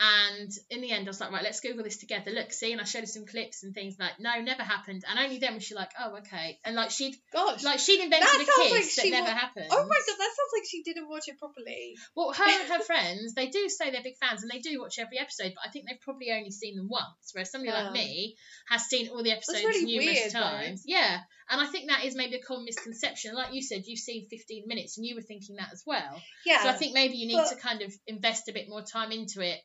[0.00, 2.32] And in the end, I was like, right, let's Google this together.
[2.32, 5.04] Look, see, and I showed her some clips and things like, no, never happened.
[5.08, 6.58] And only then was she like, oh, okay.
[6.64, 7.62] And like she'd Gosh.
[7.62, 9.66] like she'd invented a kiss like that never wa- happened.
[9.70, 11.94] oh my god, that sounds like she didn't watch it properly.
[12.16, 14.98] Well, her and her friends, they do say they're big fans and they do watch
[14.98, 17.84] every episode, but I think they've probably only seen them once, whereas somebody Oh.
[17.84, 18.34] like me
[18.68, 20.40] has seen all the episodes really numerous weird, though.
[20.40, 20.82] times.
[20.86, 23.32] Yeah, and I think that is maybe a common misconception.
[23.36, 26.20] Like you said, you've seen 15 minutes and you were thinking that as well.
[26.44, 26.64] Yeah.
[26.64, 29.12] So I think maybe you need but- to kind of invest a bit more time
[29.12, 29.60] into it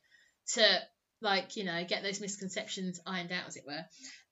[0.55, 0.81] to,
[1.21, 3.85] like, you know, get those misconceptions ironed out, as it were.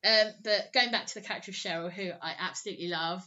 [0.04, 3.24] Um, but going back to the character of Cheryl, who I absolutely love.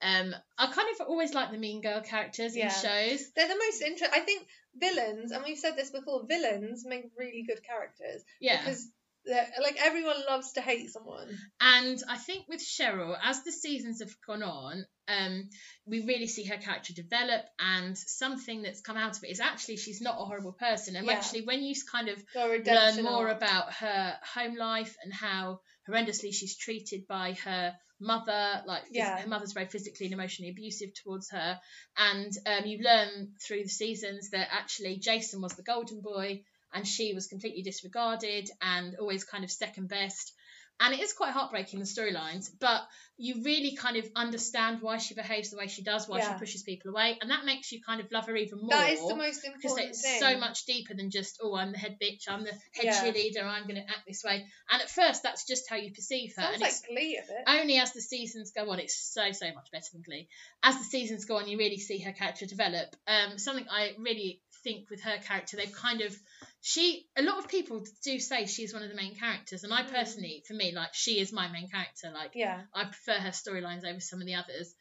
[0.00, 2.66] Um, I kind of always like the mean girl characters Yeah.
[2.66, 3.30] in shows.
[3.36, 4.20] They're the most interesting.
[4.20, 8.58] I think villains, and we've said this before, villains make really good characters Yeah.
[8.64, 8.88] because
[9.26, 11.28] like everyone loves to hate someone.
[11.60, 15.48] And I think with Cheryl, as the seasons have gone on, um,
[15.86, 17.42] we really see her character develop.
[17.58, 20.96] And something that's come out of it is actually she's not a horrible person.
[20.96, 21.14] And Yeah.
[21.14, 22.22] actually, when you kind of
[22.64, 28.84] learn more about her home life and how horrendously she's treated by her mother, like
[28.90, 29.20] Yeah.
[29.20, 31.60] her mother's very physically and emotionally abusive towards her.
[31.96, 36.86] And um, you learn through the seasons that actually Jason was the golden boy and
[36.86, 40.32] she was completely disregarded and always kind of second best.
[40.80, 42.80] And it is quite heartbreaking, the storylines, but
[43.16, 46.32] you really kind of understand why she behaves the way she does, why Yeah.
[46.32, 48.90] she pushes people away, and that makes you kind of love her even more That
[48.94, 49.60] is the most important thing.
[49.62, 50.18] because it's thing.
[50.18, 53.00] so much deeper than just oh I'm the head bitch I'm the head Yeah.
[53.04, 56.32] cheerleader I'm going to act this way and at first that's just how you perceive
[56.36, 57.60] her Sounds and like it's Glee a bit.
[57.60, 60.26] only as the seasons go on it's so so much better than Glee
[60.64, 64.40] as the seasons go on you really see her character develop um something I really
[64.64, 66.16] think with her character they've kind of
[66.64, 69.82] she a lot of people do say she's one of the main characters and I
[69.82, 69.90] Mm.
[69.90, 72.62] personally for me like she is my main character like Yeah.
[72.72, 74.72] I prefer her storylines over some of the others.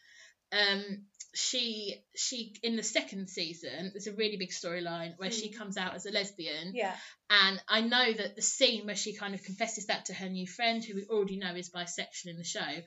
[0.51, 5.57] Um, she she in the second season there's a really big storyline where she Mm.
[5.57, 6.95] comes out as a lesbian, Yeah.
[7.29, 10.45] and I know that the scene where she kind of confesses that to her new
[10.45, 12.83] friend, who we already know is bisexual in the show,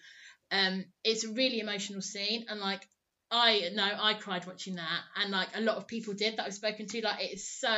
[0.52, 2.86] um, it's a really emotional scene, and like.
[3.30, 6.54] I know I cried watching that, and like a lot of people did that I've
[6.54, 7.00] spoken to.
[7.02, 7.74] Like it is so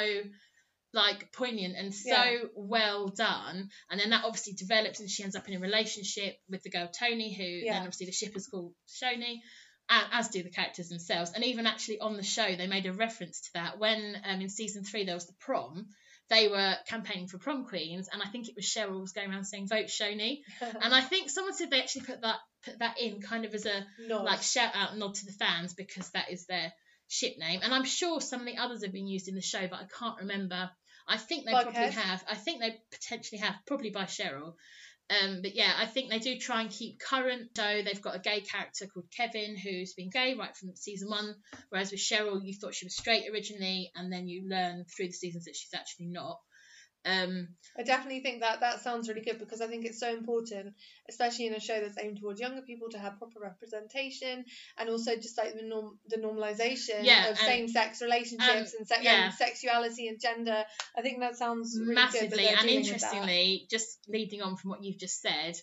[0.97, 2.39] like poignant and so Yeah.
[2.57, 3.71] well done.
[3.91, 6.89] And then that obviously develops, and she ends up in a relationship with the girl
[6.89, 7.75] Tony, who Yeah.
[7.75, 9.41] then obviously the ship is called Shoni,
[9.89, 11.31] as do the characters themselves.
[11.33, 14.49] And even actually on the show, they made a reference to that when um, in
[14.49, 15.87] season three there was the prom.
[16.29, 19.45] They were campaigning for prom queens, and I think it was Cheryl was going around
[19.45, 23.21] saying "Vote Shoni," and I think someone said they actually put that put that in
[23.21, 24.25] kind of as a no.
[24.25, 26.73] like shout out nod to the fans because that is their
[27.07, 27.61] ship name.
[27.63, 29.85] And I'm sure some of the others have been used in the show, but I
[29.99, 30.69] can't remember.
[31.09, 32.25] I think they probably have.
[32.29, 34.55] I think they potentially have, probably by Cheryl.
[35.09, 37.51] Um, but yeah, I think they do try and keep current.
[37.57, 41.37] So they've got a gay character called Kevin who's been gay right from season one,
[41.69, 45.13] whereas with Cheryl you thought she was straight originally, and then you learn through the
[45.13, 46.41] seasons that she's actually not.
[47.07, 50.75] Um, I definitely think that that sounds really good because I think it's so important,
[51.09, 54.45] especially in a show that's aimed towards younger people, to have proper representation
[54.79, 59.27] and also just like the norm, the normalization Yeah, of same-sex relationships and, se- yeah.
[59.27, 60.65] and sexuality and gender.
[60.97, 65.21] I think that sounds really massively and interestingly just leading on from what you've just
[65.21, 65.57] said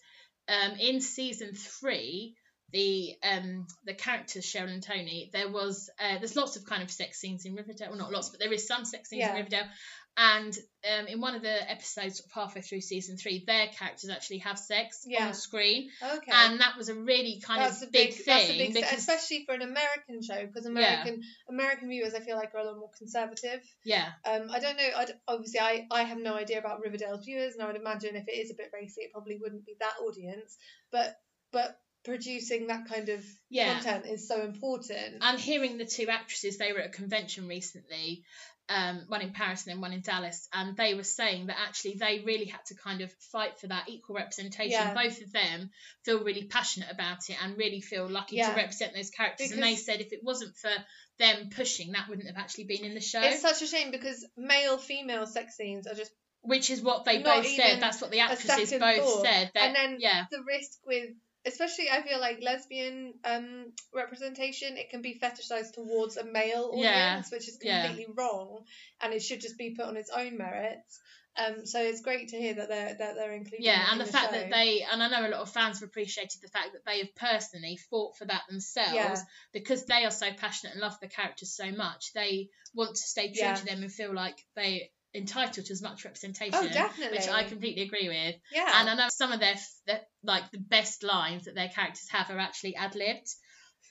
[0.48, 2.36] um in season three
[2.72, 6.92] the um the characters Cheryl and Tony there was uh, there's lots of kind of
[6.92, 9.68] sex scenes in Riverdale well not lots but there is some sex scenes in Riverdale
[10.16, 10.58] and
[10.90, 15.04] um in one of the episodes halfway through season three their characters actually have sex
[15.08, 15.28] Yeah.
[15.28, 16.32] on screen Okay.
[16.32, 18.94] and that was a really kind that's of big, big, thing that's a big, because
[19.00, 22.78] especially for an American show because American American viewers I feel like are a lot
[22.78, 23.62] more conservative.
[23.84, 24.90] yeah Um, I don't know.
[24.96, 28.16] I d obviously, I, I have no idea about Riverdale's viewers, and I would imagine
[28.16, 30.56] if it is a bit racy, it probably wouldn't be that audience.
[30.92, 31.16] But
[31.52, 33.74] but producing that kind of Yeah.
[33.74, 35.18] content is so important.
[35.22, 38.24] and hearing the two actresses, they were at a convention recently,
[38.70, 41.96] um, one in Paris and then one in Dallas, and they were saying that actually
[42.00, 44.72] they really had to kind of fight for that equal representation.
[44.72, 44.94] Yeah.
[44.94, 45.70] Both of them
[46.06, 48.52] feel really passionate about it and really feel lucky Yeah.
[48.52, 49.52] to represent those characters.
[49.52, 50.72] and they said if it wasn't for
[51.20, 53.22] them pushing, that wouldn't have actually been in the show.
[53.22, 56.12] it's such a shame because male female sex scenes are just
[56.46, 57.82] which is what they both said.
[57.82, 59.24] That's what the actresses both thought.
[59.26, 59.52] said.
[59.56, 61.12] That, And then yeah, the risk with
[61.46, 67.16] especially I feel like lesbian um representation it can be fetishized towards a male Yeah,
[67.16, 67.82] audience which is yeah.
[67.82, 68.64] completely wrong
[69.02, 71.00] and it should just be put on its own merits
[71.36, 74.12] um so it's great to hear that they're that they're including yeah, and in the
[74.12, 74.40] fact show.
[74.40, 77.00] that they and I know a lot of fans have appreciated the fact that they
[77.00, 79.16] have personally fought for that themselves Yeah.
[79.52, 82.14] because they are so passionate and love the characters so much.
[82.14, 83.56] They want to stay true Yeah.
[83.56, 86.54] to them and feel like they entitled to as much representation.
[86.56, 89.56] oh definitely Which I completely agree with, yeah and I know some of their,
[89.88, 93.30] their like the best lines that their characters have are actually ad libbed,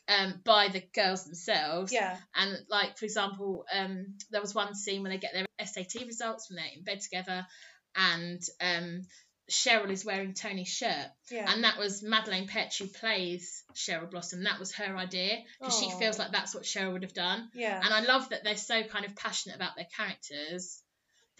[0.08, 1.92] um, by the girls themselves.
[1.92, 6.06] yeah And like for example, um, there was one scene where they get their SAT
[6.06, 7.46] results when they're in bed together,
[7.94, 9.02] and um,
[9.50, 14.44] Cheryl is wearing Tony's shirt, yeah and that was Madelaine Petsch who plays Cheryl Blossom.
[14.44, 17.50] That was her idea because she feels like that's what Cheryl would have done.
[17.54, 20.81] yeah And I love that they're so kind of passionate about their characters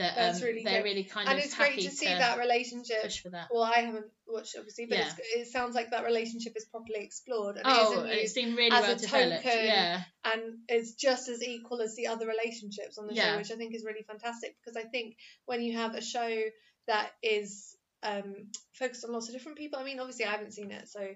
[0.03, 0.85] that That's um, really they're good.
[0.85, 3.49] really kind and of it's great to see that relationship push for that.
[3.51, 5.13] well I haven't watched it obviously but Yeah.
[5.37, 8.71] it sounds like that relationship is properly explored and Oh, it and isn't been really
[8.77, 9.45] as well a developed.
[9.45, 13.33] token Yeah, and it's just as equal as the other relationships on the Yeah.
[13.33, 16.43] show, which I think is really fantastic because I think when you have a show
[16.89, 18.35] that is um,
[18.75, 21.07] focused on lots of different people, I mean, obviously I haven't seen it, so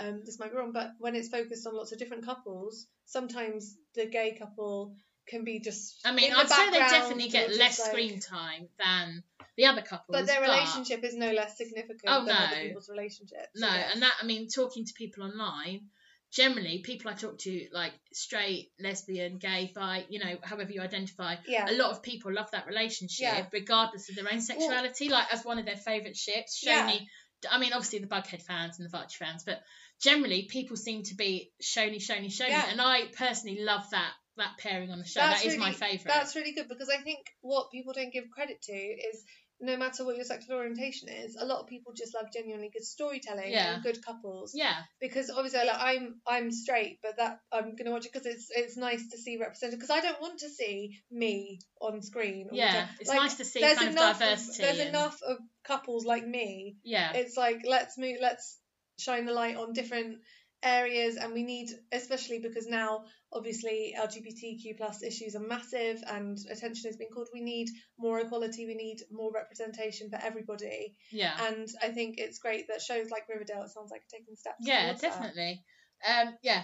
[0.00, 3.76] um, this might be wrong, but when it's focused on lots of different couples, sometimes
[3.94, 6.00] the gay couple can be just.
[6.04, 9.22] I mean, I'd say they definitely get less like- screen time than
[9.56, 10.06] the other couples.
[10.18, 12.62] But their relationship is no less significant Oh, than other no.
[12.62, 13.50] people's relationships.
[13.54, 15.88] No, and that I mean, talking to people online,
[16.32, 21.36] generally people I talk to, like straight, lesbian, gay, bi, you know, however you identify,
[21.46, 23.46] yeah, a lot of people love that relationship, Yeah.
[23.52, 26.60] regardless of their own sexuality, like as one of their favourite ships.
[26.64, 26.90] Yeah.
[26.90, 27.06] Shoni,
[27.50, 29.62] I mean, obviously the Bughead fans and the Varchie fans, but
[30.02, 32.66] generally people seem to be Shoni, Shoni, Shoni, Yeah.
[32.70, 35.20] and I personally love that that pairing on the show.
[35.20, 36.14] That's That is my really- favourite.
[36.14, 39.24] That's really good because I think what people don't give credit to is
[39.60, 42.84] no matter what your sexual orientation is, a lot of people just love genuinely good
[42.84, 43.74] storytelling Yeah.
[43.74, 44.50] and good couples.
[44.52, 48.50] yeah, Because obviously, like, I'm I'm straight, but that I'm gonna watch it because it's
[48.50, 49.78] it's nice to see represented.
[49.78, 52.48] Because I don't want to see me on screen.
[52.52, 52.72] yeah.
[52.86, 52.88] time.
[53.00, 54.62] It's Like, nice to see there's kind of enough diversity.
[54.64, 56.76] there's and- enough of couples like me.
[56.82, 58.58] Yeah, It's like let's move, let's
[58.98, 60.18] shine the light on different
[60.64, 66.90] areas, and we need, especially because now obviously LGBTQ plus issues are massive and attention
[66.90, 67.28] is being called.
[67.32, 68.66] We need more equality.
[68.66, 70.96] We need more representation for everybody.
[71.10, 71.34] yeah.
[71.48, 73.62] And I think it's great that shows like Riverdale.
[73.62, 74.56] It sounds like are taking steps.
[74.60, 75.10] Yeah, towards that.
[75.10, 75.64] definitely.
[76.08, 76.62] Um, yeah,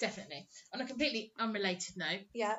[0.00, 0.46] definitely.
[0.74, 2.56] On a completely unrelated note, Yeah.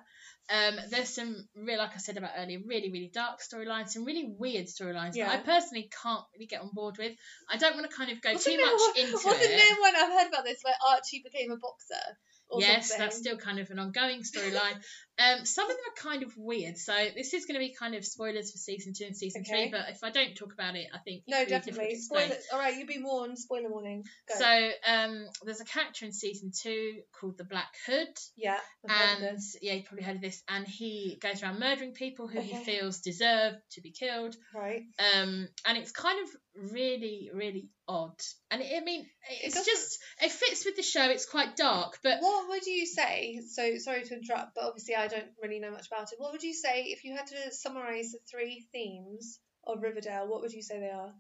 [0.49, 4.25] um, there's some real, like I said about earlier, really, really dark storylines, some really
[4.37, 5.27] weird storylines Yeah.
[5.29, 7.15] that I personally can't really get on board with.
[7.49, 9.47] I don't want to kind of go Wasn't too much one- into Wasn't it.
[9.57, 12.17] there one I've heard about this where Archie became a boxer?
[12.57, 13.05] Yes, something?
[13.05, 14.81] that's still kind of an ongoing storyline.
[15.19, 17.93] um, some of them are kind of weird, so this is going to be kind
[17.93, 19.63] of spoilers for season two and season Okay.
[19.65, 19.71] three.
[19.71, 21.93] But if I don't talk about it, I think No, it'll be difficult definitely.
[21.93, 22.25] to explain.
[22.27, 22.41] Spoiler.
[22.53, 23.37] All right, you be warned.
[23.37, 24.03] Spoiler warning.
[24.29, 24.35] Go.
[24.39, 28.07] So um, there's a character in season two called the Black Hood,
[28.37, 28.57] yeah.
[28.89, 30.41] I've and yeah, you probably heard of this.
[30.47, 34.35] And he goes around murdering people who he feels deserve to be killed.
[34.55, 34.83] Right.
[34.99, 36.29] Um, and it's kind of
[36.71, 38.19] really, really odd.
[38.51, 39.05] And it, I mean,
[39.43, 41.09] it's doesn't- just it fits with the show.
[41.09, 43.41] It's quite dark, but What would you say?
[43.47, 46.19] So sorry to interrupt, but obviously I don't really know much about it.
[46.19, 50.27] What would you say if you had to summarize the three themes of Riverdale?
[50.27, 51.13] What would you say they are?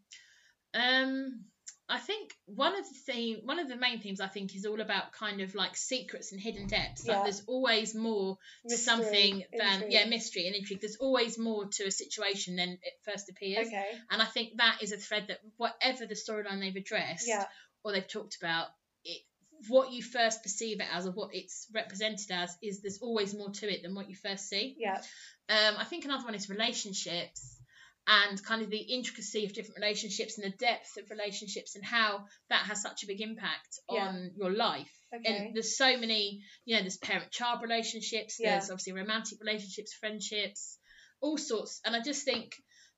[0.73, 1.45] Um,
[1.91, 4.79] I think one of the theme, one of the main themes, I think, is all
[4.79, 7.05] about kind of like secrets and hidden depths.
[7.05, 7.15] Yeah.
[7.15, 9.91] Like there's always more to Mystery, something than intrigue.
[9.93, 10.81] yeah, mystery and intrigue.
[10.81, 13.67] There's always more to a situation than it first appears.
[13.67, 13.87] Okay.
[14.11, 17.45] And I think that is a thread that whatever the storyline they've addressed Yeah.
[17.83, 18.67] or they've talked about,
[19.03, 19.21] it
[19.67, 23.49] what you first perceive it as or what it's represented as is there's always more
[23.49, 24.75] to it than what you first see.
[24.79, 25.01] Yeah.
[25.49, 27.58] Um, I think another one is relationships
[28.11, 32.25] and kind of the intricacy of different relationships and the depth of relationships and how
[32.49, 34.07] that has such a big impact Yeah.
[34.07, 34.91] on your life.
[35.13, 35.31] Okay.
[35.31, 38.51] And there's so many, you know, there's parent child relationships, Yeah.
[38.53, 40.79] there's obviously romantic relationships, friendships,
[41.21, 41.81] all sorts.
[41.85, 42.55] And I just think,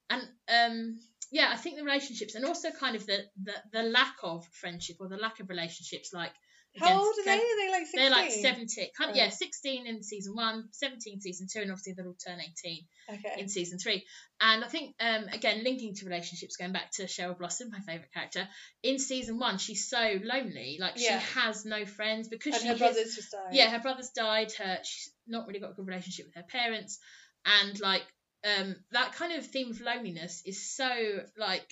[0.10, 4.16] and um, yeah, I think the relationships and also kind of the, the, the lack
[4.24, 6.34] of friendship or the lack of relationships, like
[6.80, 7.32] How old are they?
[7.32, 8.00] Are they like 16?
[8.00, 9.12] They're like 17, Oh.
[9.14, 13.42] yeah, 16 in season one, 17 season two, and obviously they'll all turn 18 Okay.
[13.42, 14.06] in season three.
[14.40, 18.14] And I think, um, again, linking to relationships, going back to Cheryl Blossom, my favourite
[18.14, 18.48] character,
[18.84, 20.78] in season one, she's so lonely.
[20.80, 21.20] Like, Yeah.
[21.20, 23.54] she has no friends because and she her brothers just died.
[23.54, 24.52] yeah, her brother's died.
[24.54, 27.00] Her she's not really got a good relationship with her parents,
[27.46, 28.06] and like
[28.44, 31.68] um that kind of theme of loneliness is so like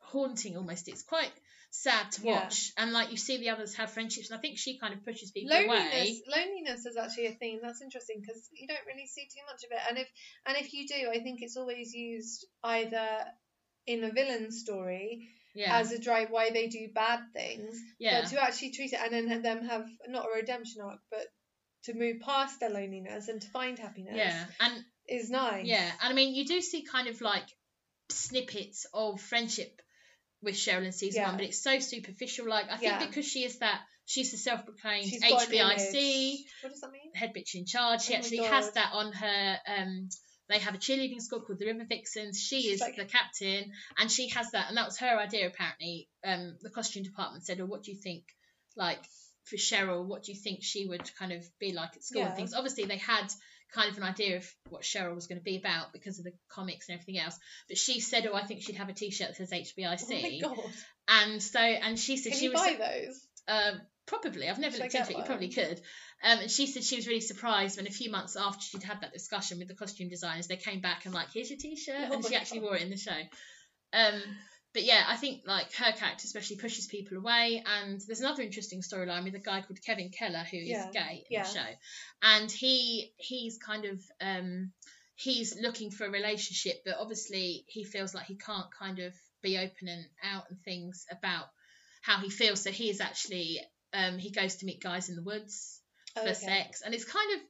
[0.00, 0.88] haunting almost.
[0.88, 1.30] It's quite
[1.70, 2.42] sad to Yeah.
[2.44, 5.04] watch, and like you see the others have friendships, and I think she kind of
[5.04, 5.66] pushes people away.
[5.66, 9.64] Loneliness, loneliness is actually a theme that's interesting because you don't really see too much
[9.64, 10.08] of it, and if
[10.46, 13.24] and if you do, I think it's always used either
[13.86, 18.30] in a villain story Yeah, as a drive why they do bad things, yeah, but
[18.30, 21.26] to actually treat it and then have them have not a redemption arc, but
[21.84, 25.66] to move past their loneliness and to find happiness yeah, and is nice.
[25.66, 27.46] Yeah, and I mean, you do see kind of like
[28.10, 29.80] snippets of friendship
[30.42, 31.28] with Cheryl in season Yeah.
[31.28, 32.48] one, but it's so superficial.
[32.48, 33.06] Like, I think Yeah.
[33.06, 36.44] because she is that, she's the self proclaimed She's got an HBIC.
[36.62, 37.12] What does that mean?
[37.14, 38.02] head bitch in charge.
[38.02, 39.60] She Oh actually has that on her.
[39.66, 40.08] Um,
[40.48, 42.40] they have a cheerleading squad called the River Vixens.
[42.40, 45.46] She She's is like- the captain, and she has that, and that was her idea
[45.46, 46.08] apparently.
[46.24, 48.24] Um, the costume department said, "Oh, what do you think?"
[48.76, 49.04] Like
[49.44, 52.28] for Cheryl, what do you think she would kind of be like at school Yeah.
[52.28, 52.52] and things?
[52.54, 53.30] Obviously, they had
[53.74, 56.32] kind of an idea of what Cheryl was going to be about because of the
[56.48, 57.38] comics and everything else.
[57.68, 60.54] But she said, "Oh, I think she'd have a T-shirt that says HBIC." Oh my
[60.56, 60.72] god!
[61.08, 63.26] and so and she said Can she you was buy those?
[63.48, 64.48] um, probably.
[64.48, 65.18] I've never Should looked into it.
[65.18, 65.80] You probably could.
[66.22, 69.00] Um, and she said she was really surprised when a few months after she'd had
[69.00, 72.14] that discussion with the costume designers, they came back and like, here's your t-shirt, Oh
[72.14, 72.66] and she actually God.
[72.66, 73.16] wore it in the show.
[73.92, 74.20] Um,
[74.72, 77.62] but yeah, I think like her character especially pushes people away.
[77.66, 81.24] And there's another interesting storyline with a guy called Kevin Keller who is Yeah, gay
[81.28, 81.42] in yeah.
[81.42, 81.66] the show,
[82.22, 84.70] and he he's kind of um,
[85.16, 89.58] he's looking for a relationship, but obviously he feels like he can't kind of be
[89.58, 91.46] open and out and things about
[92.02, 92.62] how he feels.
[92.62, 93.60] So he is actually
[93.92, 95.80] um, he goes to meet guys in the woods
[96.14, 96.32] for Okay.
[96.34, 97.40] sex, and it's kind of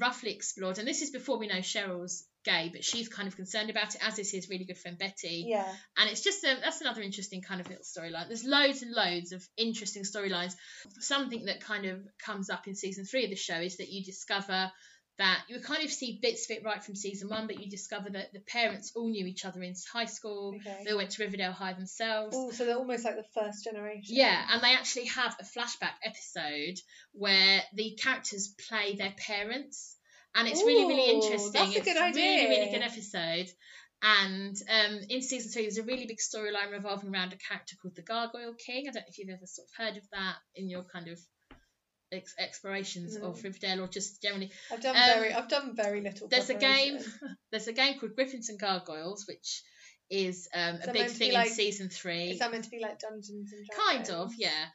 [0.00, 0.78] roughly explored.
[0.78, 4.00] And this is before we know Cheryl's gay, but she's kind of concerned about it,
[4.06, 5.44] as is his really good friend Betty.
[5.46, 5.70] Yeah.
[5.98, 8.28] And it's just um, that's another interesting kind of little storyline.
[8.28, 10.54] There's loads and loads of interesting storylines.
[11.00, 14.02] Something that kind of comes up in season three of the show is that you
[14.04, 14.70] discover
[15.18, 18.10] that you kind of see bits of it right from season one, but you discover
[18.10, 20.54] that the parents all knew each other in high school.
[20.56, 20.84] Okay.
[20.86, 22.36] They went to Riverdale High themselves.
[22.38, 24.14] Oh, so they're almost like the first generation.
[24.14, 26.78] Yeah, and they actually have a flashback episode
[27.12, 29.95] where the characters play their parents,
[30.36, 31.52] and it's really, really interesting.
[31.52, 33.48] that's a it's good a really, really good episode.
[34.02, 37.96] And um, in season three, there's a really big storyline revolving around a character called
[37.96, 38.84] the Gargoyle King.
[38.88, 41.18] I don't know if you've ever sort of heard of that in your kind of
[42.12, 43.28] ex- explorations No.
[43.28, 44.52] of Riverdale or just generally.
[44.70, 46.28] I've done Um, very, I've done very little.
[46.28, 46.98] There's a game.
[47.50, 49.62] There's a game called Gryphons and Gargoyles, which
[50.10, 52.30] is um, Is a big meant to be thing like- in season three.
[52.32, 54.08] Is that meant to be like Dungeons and Dragons?
[54.08, 54.66] Kind of, yeah.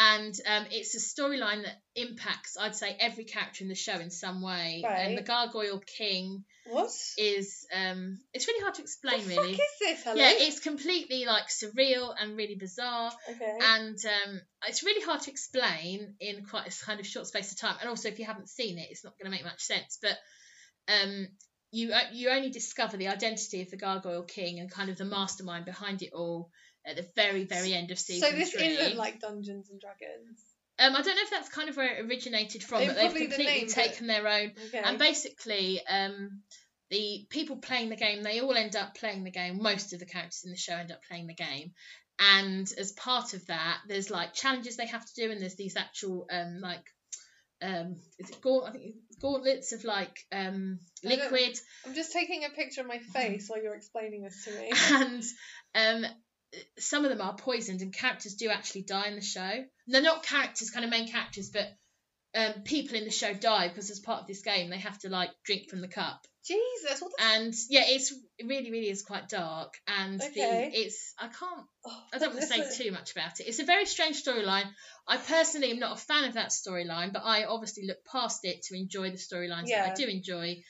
[0.00, 4.12] And um, it's a storyline that impacts, I'd say, every character in the show in
[4.12, 4.80] some way.
[4.84, 5.00] Right.
[5.00, 6.92] And the Gargoyle King What?
[7.16, 9.52] is, um, it's really hard to explain, the really.
[9.54, 10.18] fuck is this, Helen?
[10.20, 13.58] Yeah, it's completely like surreal and really bizarre, okay.
[13.60, 17.58] and um, it's really hard to explain in quite a kind of short space of
[17.58, 17.74] time.
[17.80, 19.98] And also, if you haven't seen it, it's not going to make much sense.
[20.00, 20.16] But
[20.86, 21.26] um,
[21.72, 25.04] you uh, you only discover the identity of the Gargoyle King and kind of the
[25.04, 26.50] mastermind behind it all
[26.86, 28.66] at the very very end of season so this three.
[28.66, 30.40] isn't like Dungeons and Dragons.
[30.80, 33.26] Um, I don't know if that's kind of where it originated from, but they've probably
[33.26, 34.52] the completely name, but- taken their own.
[34.68, 34.80] Okay.
[34.82, 36.42] And basically, um,
[36.90, 39.60] the people playing the game, they all end up playing the game.
[39.60, 41.72] Most of the characters in the show end up playing the game.
[42.20, 45.76] And as part of that, there's like challenges they have to do, and there's these
[45.76, 46.84] actual um, like
[47.60, 48.66] um, is it gaunt?
[48.68, 53.48] I think gauntlets of like um, liquid, I'm just taking a picture of my face
[53.48, 54.72] while you're explaining this to me.
[55.74, 56.10] and um,
[56.78, 59.64] some of them are poisoned, and characters do actually die in the show.
[59.86, 61.68] They're not characters, kind of main characters, but
[62.34, 65.08] um, people in the show die because as part of this game, they have to
[65.08, 66.26] like drink from the cup.
[66.44, 70.30] Jesus, what the And yeah, it's it really, really is quite dark, and Okay.
[70.70, 72.86] the it's I can't oh, I don't want to say listen.
[72.86, 73.44] too much about it.
[73.44, 74.64] It's a very strange storyline.
[75.06, 78.62] I personally am not a fan of that storyline, but I obviously look past it
[78.64, 80.62] to enjoy the storylines that I do enjoy,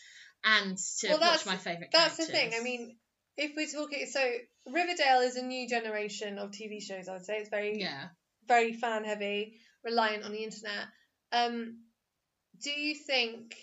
[0.45, 1.91] and to Well, watch my favourite.
[1.93, 2.53] That's the thing.
[2.59, 2.97] I mean,
[3.37, 4.33] if we're talking, so
[4.73, 7.09] Riverdale is a new generation of TV shows.
[7.09, 8.09] I'd say it's very, yeah.
[8.47, 10.87] very fan heavy, reliant on the internet.
[11.33, 11.79] Um,
[12.63, 13.55] do you think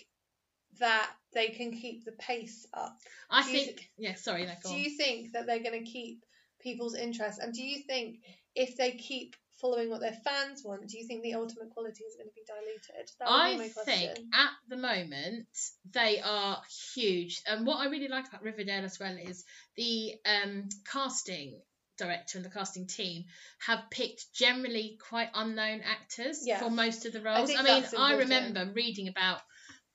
[0.78, 2.96] that they can keep the pace up?
[3.30, 4.78] I Do think, yeah, sorry, no, Do on.
[4.78, 6.24] you think that they're going to keep
[6.60, 7.40] people's interest?
[7.40, 8.16] And do you think
[8.54, 12.16] if they keep following what their fans want, do you think the ultimate quality is
[12.16, 13.10] going to be diluted?
[13.18, 13.84] That be I question.
[13.84, 15.46] think at the moment
[15.92, 16.60] they are
[16.94, 17.40] huge.
[17.46, 19.44] And what I really like about Riverdale as well is
[19.76, 21.60] the um, casting
[21.98, 23.24] director and the casting team
[23.66, 26.58] have picked generally quite unknown actors Yeah.
[26.58, 27.48] for most of the roles.
[27.48, 29.40] think I, mean, I remember reading about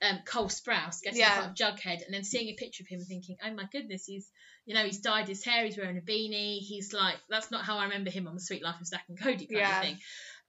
[0.02, 1.36] um, Cole Sprouse getting Yeah.
[1.36, 4.06] part of Jughead and then seeing a picture of him and thinking, oh my goodness,
[4.06, 4.30] he's
[4.66, 7.78] you know he's dyed his hair, he's wearing a beanie, he's like that's not how
[7.78, 9.78] I remember him on the Suite Life of Zack and Cody kind Yeah.
[9.80, 9.98] of thing.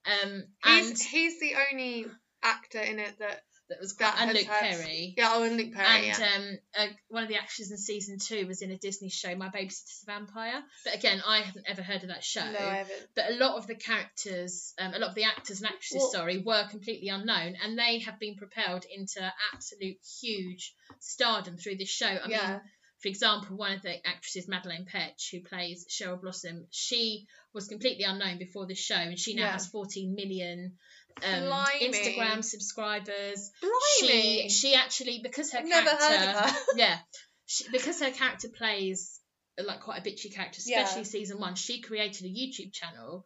[0.04, 2.06] Um, and He's the only
[2.42, 5.14] actor in it that that was that quite, and Luke had- Perry.
[5.16, 6.08] yeah, oh, and Luke Perry.
[6.10, 6.28] and yeah.
[6.36, 9.48] um, uh, one of the actors in season two was in a Disney show, My
[9.48, 10.62] Babysitter's a Vampire.
[10.84, 12.40] But again, I haven't ever heard of that show.
[12.42, 13.06] no, I haven't.
[13.14, 16.10] but a lot of the characters, um, a lot of the actors and actresses, Well-
[16.10, 21.88] sorry, were completely unknown, and they have been propelled into absolute huge stardom through this
[21.88, 22.06] show.
[22.08, 22.50] I Yeah.
[22.50, 22.60] mean,
[23.02, 28.04] for example, one of the actresses, Madelaine Petsch, who plays Cheryl Blossom, she was completely
[28.04, 29.52] unknown before this show, and she now Yeah.
[29.52, 30.74] has 14 million
[31.22, 31.42] um,
[31.82, 33.50] Instagram subscribers.
[33.60, 34.44] Blimey.
[34.44, 36.56] She she actually because her I've never character her.
[36.76, 36.98] yeah,
[37.46, 39.20] she, because her character plays
[39.62, 40.82] like quite a bitchy character, Yeah.
[40.84, 41.54] especially season one.
[41.54, 43.24] She created a YouTube channel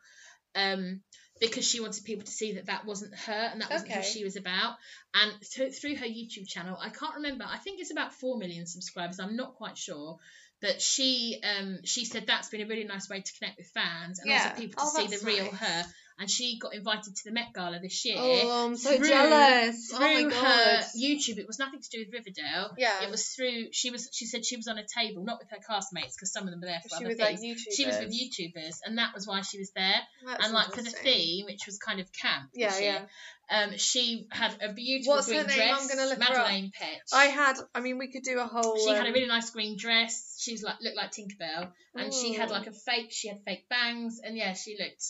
[0.54, 1.02] um,
[1.40, 4.24] because she wanted people to see that that wasn't her and that wasn't who she
[4.24, 4.76] was about.
[5.14, 7.44] And th- through her YouTube channel, I can't remember.
[7.48, 9.20] I think it's about four million subscribers.
[9.20, 10.18] I'm not quite sure.
[10.62, 14.18] But she um, she said that's been a really nice way to connect with fans
[14.20, 14.44] and Yeah.
[14.48, 15.60] also people to Oh, see the real nice.
[15.60, 15.84] her.
[16.18, 18.16] And she got invited to the Met Gala this year.
[18.18, 19.90] Oh, I'm so through- jealous.
[19.92, 20.84] Oh through my her god.
[20.96, 22.70] YouTube, it was nothing to do with Riverdale.
[22.78, 23.02] Yeah.
[23.02, 25.58] It was through she was she said she was on a table, not with her
[25.58, 27.40] castmates because some of them were there for she other was things.
[27.42, 30.00] like she was with YouTubers, and that was why she was there.
[30.24, 32.50] That's and like for the theme, which was kind of camp.
[32.54, 33.02] Yeah, this yeah.
[33.48, 35.56] Um, she had a beautiful What's her green name?
[35.56, 35.82] dress.
[35.82, 36.46] I'm gonna look her up.
[36.48, 37.12] Madelaine Petsch.
[37.12, 37.56] I had.
[37.74, 38.76] I mean, we could do a whole.
[38.76, 40.36] She had a um, really nice green dress.
[40.40, 43.08] She was like looked like Tinkerbell, and she had like a fake.
[43.10, 45.04] She had fake bangs, and yeah, she looked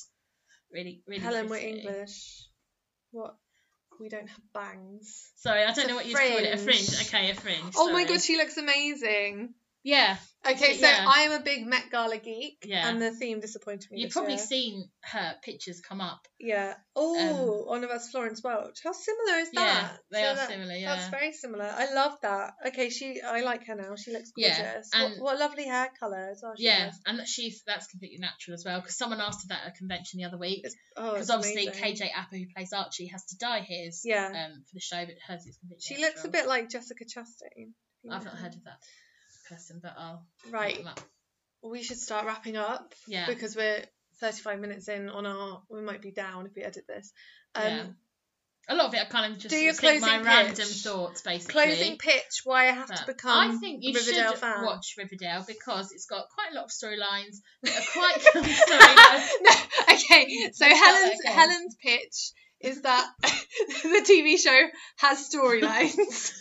[0.72, 1.22] really, really.
[1.22, 1.58] Helen, we're.
[1.58, 2.46] English.
[3.12, 3.36] What?
[3.98, 5.32] We don't have bangs.
[5.36, 6.54] Sorry, I don't a know what you'd call it.
[6.54, 7.00] A fringe.
[7.02, 7.74] Okay, a fringe.
[7.76, 8.14] Oh my sorry.
[8.14, 9.54] god, she looks amazing.
[9.82, 10.16] Yeah,
[10.48, 11.04] Okay, so Yeah.
[11.08, 12.88] I am a big Met Gala geek, Yeah.
[12.88, 14.00] and the theme disappointed me.
[14.00, 14.46] you've probably year.
[14.46, 16.26] seen her pictures come up.
[16.38, 16.74] Yeah.
[16.94, 18.78] Oh, one of us, Florence Welch.
[18.84, 19.60] How similar is that?
[19.60, 20.74] Yeah, they So are that- similar.
[20.74, 20.94] Yeah.
[20.96, 21.64] That's very similar.
[21.64, 22.54] I love that.
[22.68, 23.20] Okay, she.
[23.20, 23.96] I like her now.
[23.96, 24.58] She looks gorgeous.
[24.58, 26.54] Yeah, what, and- what lovely hair color as well.
[26.56, 27.00] Yeah, has.
[27.06, 29.76] and that she's that's completely natural as well because someone asked her that at a
[29.76, 30.64] convention the other week
[30.96, 31.82] oh, because obviously amazing.
[32.08, 34.26] KJ Apa who plays Archie has to dye his Yeah.
[34.26, 35.82] um for the show, but hers is completely.
[35.82, 35.96] Natural.
[35.96, 37.72] She looks a bit like Jessica Chastain.
[38.10, 38.78] I've not heard of that
[39.48, 40.84] person, but I'll Right.
[41.62, 43.82] We should start wrapping up Yeah, because we're
[44.20, 45.62] 35 minutes in on our.
[45.68, 47.12] We might be down if we edit this.
[47.54, 47.84] Um, Yeah.
[48.68, 51.22] a lot of it I kind of just Do your think my closing random thoughts
[51.22, 51.52] basically.
[51.52, 54.64] Closing pitch: Why I have But to become I think you Riverdale should fan.
[54.64, 58.22] watch Riverdale because it's got quite a lot of storylines that are quite
[59.42, 61.20] no, okay, so Helen's.
[61.24, 64.58] Helen's pitch is that the TV show
[64.96, 66.32] has storylines.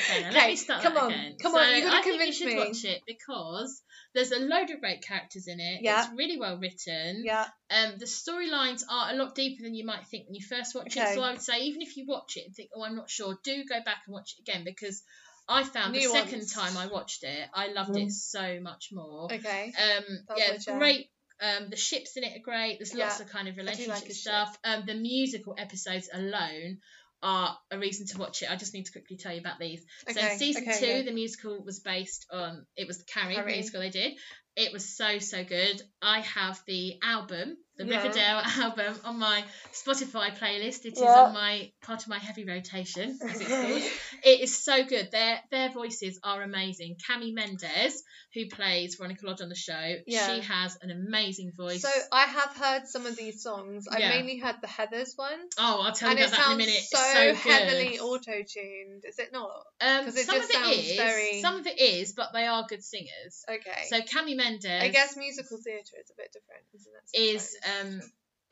[0.00, 1.36] Okay, now let me start come on, again.
[1.40, 2.56] come so on, you gotta I think you should me.
[2.56, 3.82] watch it because
[4.14, 5.80] there's a load of great characters in it.
[5.82, 6.04] Yeah.
[6.04, 7.22] It's really well written.
[7.24, 10.74] yeah, Um, the storylines are a lot deeper than you might think when you first
[10.74, 11.14] watch it.
[11.14, 13.38] So I would say even if you watch it and think, oh, I'm not sure,
[13.44, 15.02] do go back and watch it again because
[15.48, 19.24] I found the second time I watched it, I loved it so much more.
[19.32, 19.72] okay.
[19.78, 21.10] Um, That's yeah, great.
[21.42, 22.78] Um, the ships in it are great.
[22.78, 24.16] There's lots of kind of like relationship ship.
[24.16, 24.58] stuff.
[24.62, 26.78] Um, the musical episodes alone
[27.22, 28.50] are a reason to watch it.
[28.50, 29.84] I just need to quickly tell you about these.
[30.08, 31.02] So Okay, in season okay, two, yeah.
[31.02, 33.52] the musical was based on it was the Carrie, Carrie.
[33.52, 34.14] musical they did.
[34.56, 35.82] It was so so good.
[36.02, 38.02] I have the album, the Yeah.
[38.02, 40.84] Riverdale album, on my Spotify playlist.
[40.84, 41.24] It is Yeah.
[41.24, 43.82] on my part of my heavy rotation, as it's called.
[44.24, 45.10] It is so good.
[45.10, 46.96] Their their voices are amazing.
[47.08, 48.02] Cami Mendes,
[48.34, 50.34] who plays Veronica Lodge on the show, Yeah.
[50.34, 51.82] she has an amazing voice.
[51.82, 53.86] So I have heard some of these songs.
[53.98, 54.10] Yeah.
[54.10, 56.74] mainly heard the Heathers one, oh, I'll tell and you about that in a minute.
[56.82, 59.04] so, it's so heavily auto-tuned.
[59.06, 59.50] Is it not?
[59.80, 62.82] Um, it some of it is, very- some of it is, but they are good
[62.84, 63.44] singers.
[63.48, 63.84] Okay.
[63.88, 64.70] So Cami Mendes.
[64.82, 67.34] I guess musical theatre is a bit different, isn't it?
[67.36, 67.56] is?
[67.80, 68.00] Um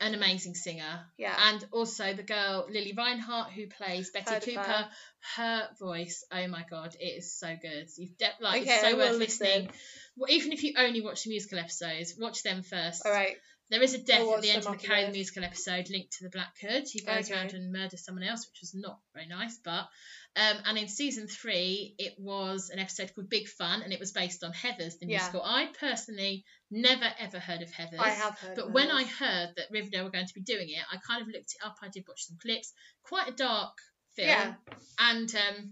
[0.01, 1.05] an amazing singer.
[1.17, 1.35] yeah.
[1.49, 4.61] And also the girl Lili Reinhart who plays Betty Heard Cooper.
[4.61, 4.89] her.
[5.35, 5.69] Her.
[5.77, 7.87] voice, oh my god, it is so good.
[7.97, 9.47] You've de- like Okay, it's so will worth listen.
[9.47, 9.69] listening.
[10.15, 13.05] Well, even if you only watch the musical episodes, watch them first.
[13.05, 13.35] All right.
[13.69, 16.23] There is a death at the end of the Carrie the musical episode linked to
[16.23, 16.85] the Black Hood.
[16.91, 17.33] He goes Okay.
[17.35, 19.57] around and murders someone else, which was not very nice.
[19.63, 19.87] But
[20.35, 24.11] um, and in season three, it was an episode called Big Fun, and it was
[24.11, 25.17] based on Heathers the Yeah.
[25.17, 25.43] musical.
[25.43, 27.99] I personally never ever heard of Heathers.
[27.99, 28.55] I have heard.
[28.55, 31.27] But when I heard that Riverdale were going to be doing it, I kind of
[31.27, 31.75] looked it up.
[31.81, 32.73] I did watch some clips.
[33.03, 33.75] Quite a dark
[34.15, 34.29] film.
[34.29, 34.53] Yeah.
[34.99, 35.71] And um,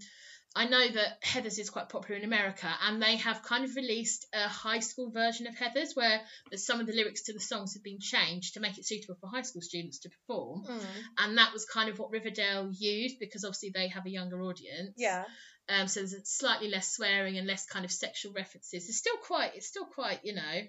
[0.57, 4.25] I know that Heathers is quite popular in America, and they have kind of released
[4.33, 6.21] a high school version of Heathers where
[6.55, 9.27] some of the lyrics to the songs have been changed to make it suitable for
[9.27, 10.63] high school students to perform.
[10.65, 10.81] Mm.
[11.19, 14.95] And that was kind of what Riverdale used because obviously they have a younger audience.
[14.97, 15.25] Yeah.
[15.69, 18.89] Um, so there's slightly less swearing and less kind of sexual references.
[18.89, 20.61] It's still quite, it's still quite, you know,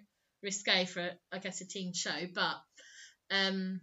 [0.43, 2.57] risque for I guess a teen show, but
[3.31, 3.81] um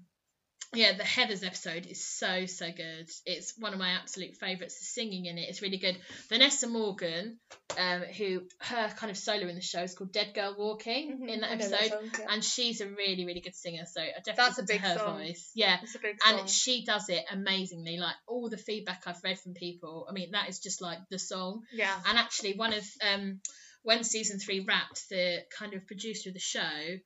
[0.76, 3.10] yeah, the Heathers episode is so so good.
[3.26, 4.78] It's one of my absolute favourites.
[4.80, 5.98] The singing in it is really good.
[6.30, 7.40] Vanessa Morgan,
[7.78, 11.30] um, who her kind of solo in the show is called Dead Girl Walking Mhm,
[11.30, 12.26] in that episode, song, yeah.
[12.30, 13.86] and she's a really really good singer.
[13.92, 15.18] So I definitely That's a big her song.
[15.20, 15.52] voice.
[15.56, 16.40] Yeah, It's a big song.
[16.40, 17.98] and she does it amazingly.
[17.98, 21.20] Like all the feedback I've read from people, I mean that is just like the
[21.20, 21.64] song.
[21.74, 21.96] yeah.
[22.08, 23.40] And actually, one of um,
[23.84, 26.98] when season three wrapped, the kind of producer of the show,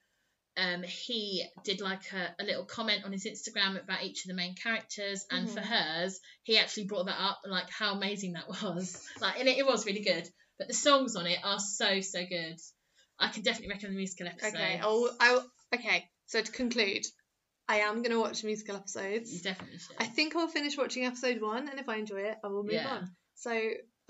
[0.59, 4.35] um, he did like a, a little comment on his Instagram about each of the
[4.35, 5.65] main characters, and for Mhm.
[5.65, 9.07] hers, he actually brought that up, like how amazing that was.
[9.21, 10.27] Like, and it, it was really good.
[10.57, 12.57] But the songs on it are so so good.
[13.17, 14.55] I can definitely recommend the musical episode.
[14.55, 14.81] Okay.
[14.83, 15.39] Oh, I
[15.75, 16.09] okay.
[16.25, 17.05] So to conclude,
[17.67, 19.33] I am gonna watch musical episodes.
[19.33, 19.95] you definitely should.
[19.99, 22.73] I think I'll finish watching episode one, and if I enjoy it, I will move
[22.73, 22.87] Yeah.
[22.87, 23.09] on.
[23.35, 23.51] So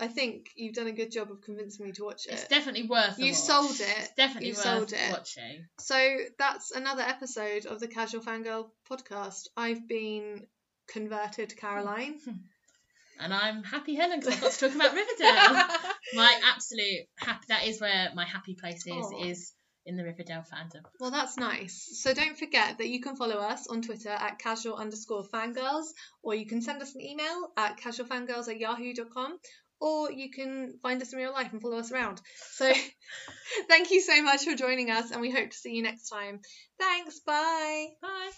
[0.00, 2.32] I think you've done a good job of convincing me to watch it.
[2.32, 3.18] it's definitely worth.
[3.18, 3.36] You watch.
[3.36, 3.96] sold it.
[3.98, 5.10] It's definitely You worth sold it.
[5.12, 5.66] watching.
[5.78, 9.48] So that's another episode of the Casual Fangirl podcast.
[9.56, 10.46] I've been
[10.88, 12.18] converted Caroline.
[13.22, 15.66] And I'm happy Helen because I've got to talk about Riverdale.
[16.14, 19.24] my absolute happy that is where my happy place is Aw.
[19.26, 19.52] is
[19.84, 20.82] in the Riverdale fandom.
[20.98, 22.00] Well, that's nice.
[22.00, 25.88] So don't forget that you can follow us on Twitter at casual underscore fangirls,
[26.22, 29.38] or you can send us an email at casualfangirls at yahoo.com,
[29.80, 32.20] or you can find us in real life and follow us around.
[32.52, 32.72] So
[33.68, 36.40] thank you so much for joining us, and we hope to see you next time.
[36.78, 37.20] Thanks.
[37.20, 37.88] Bye.
[38.02, 38.30] Bye.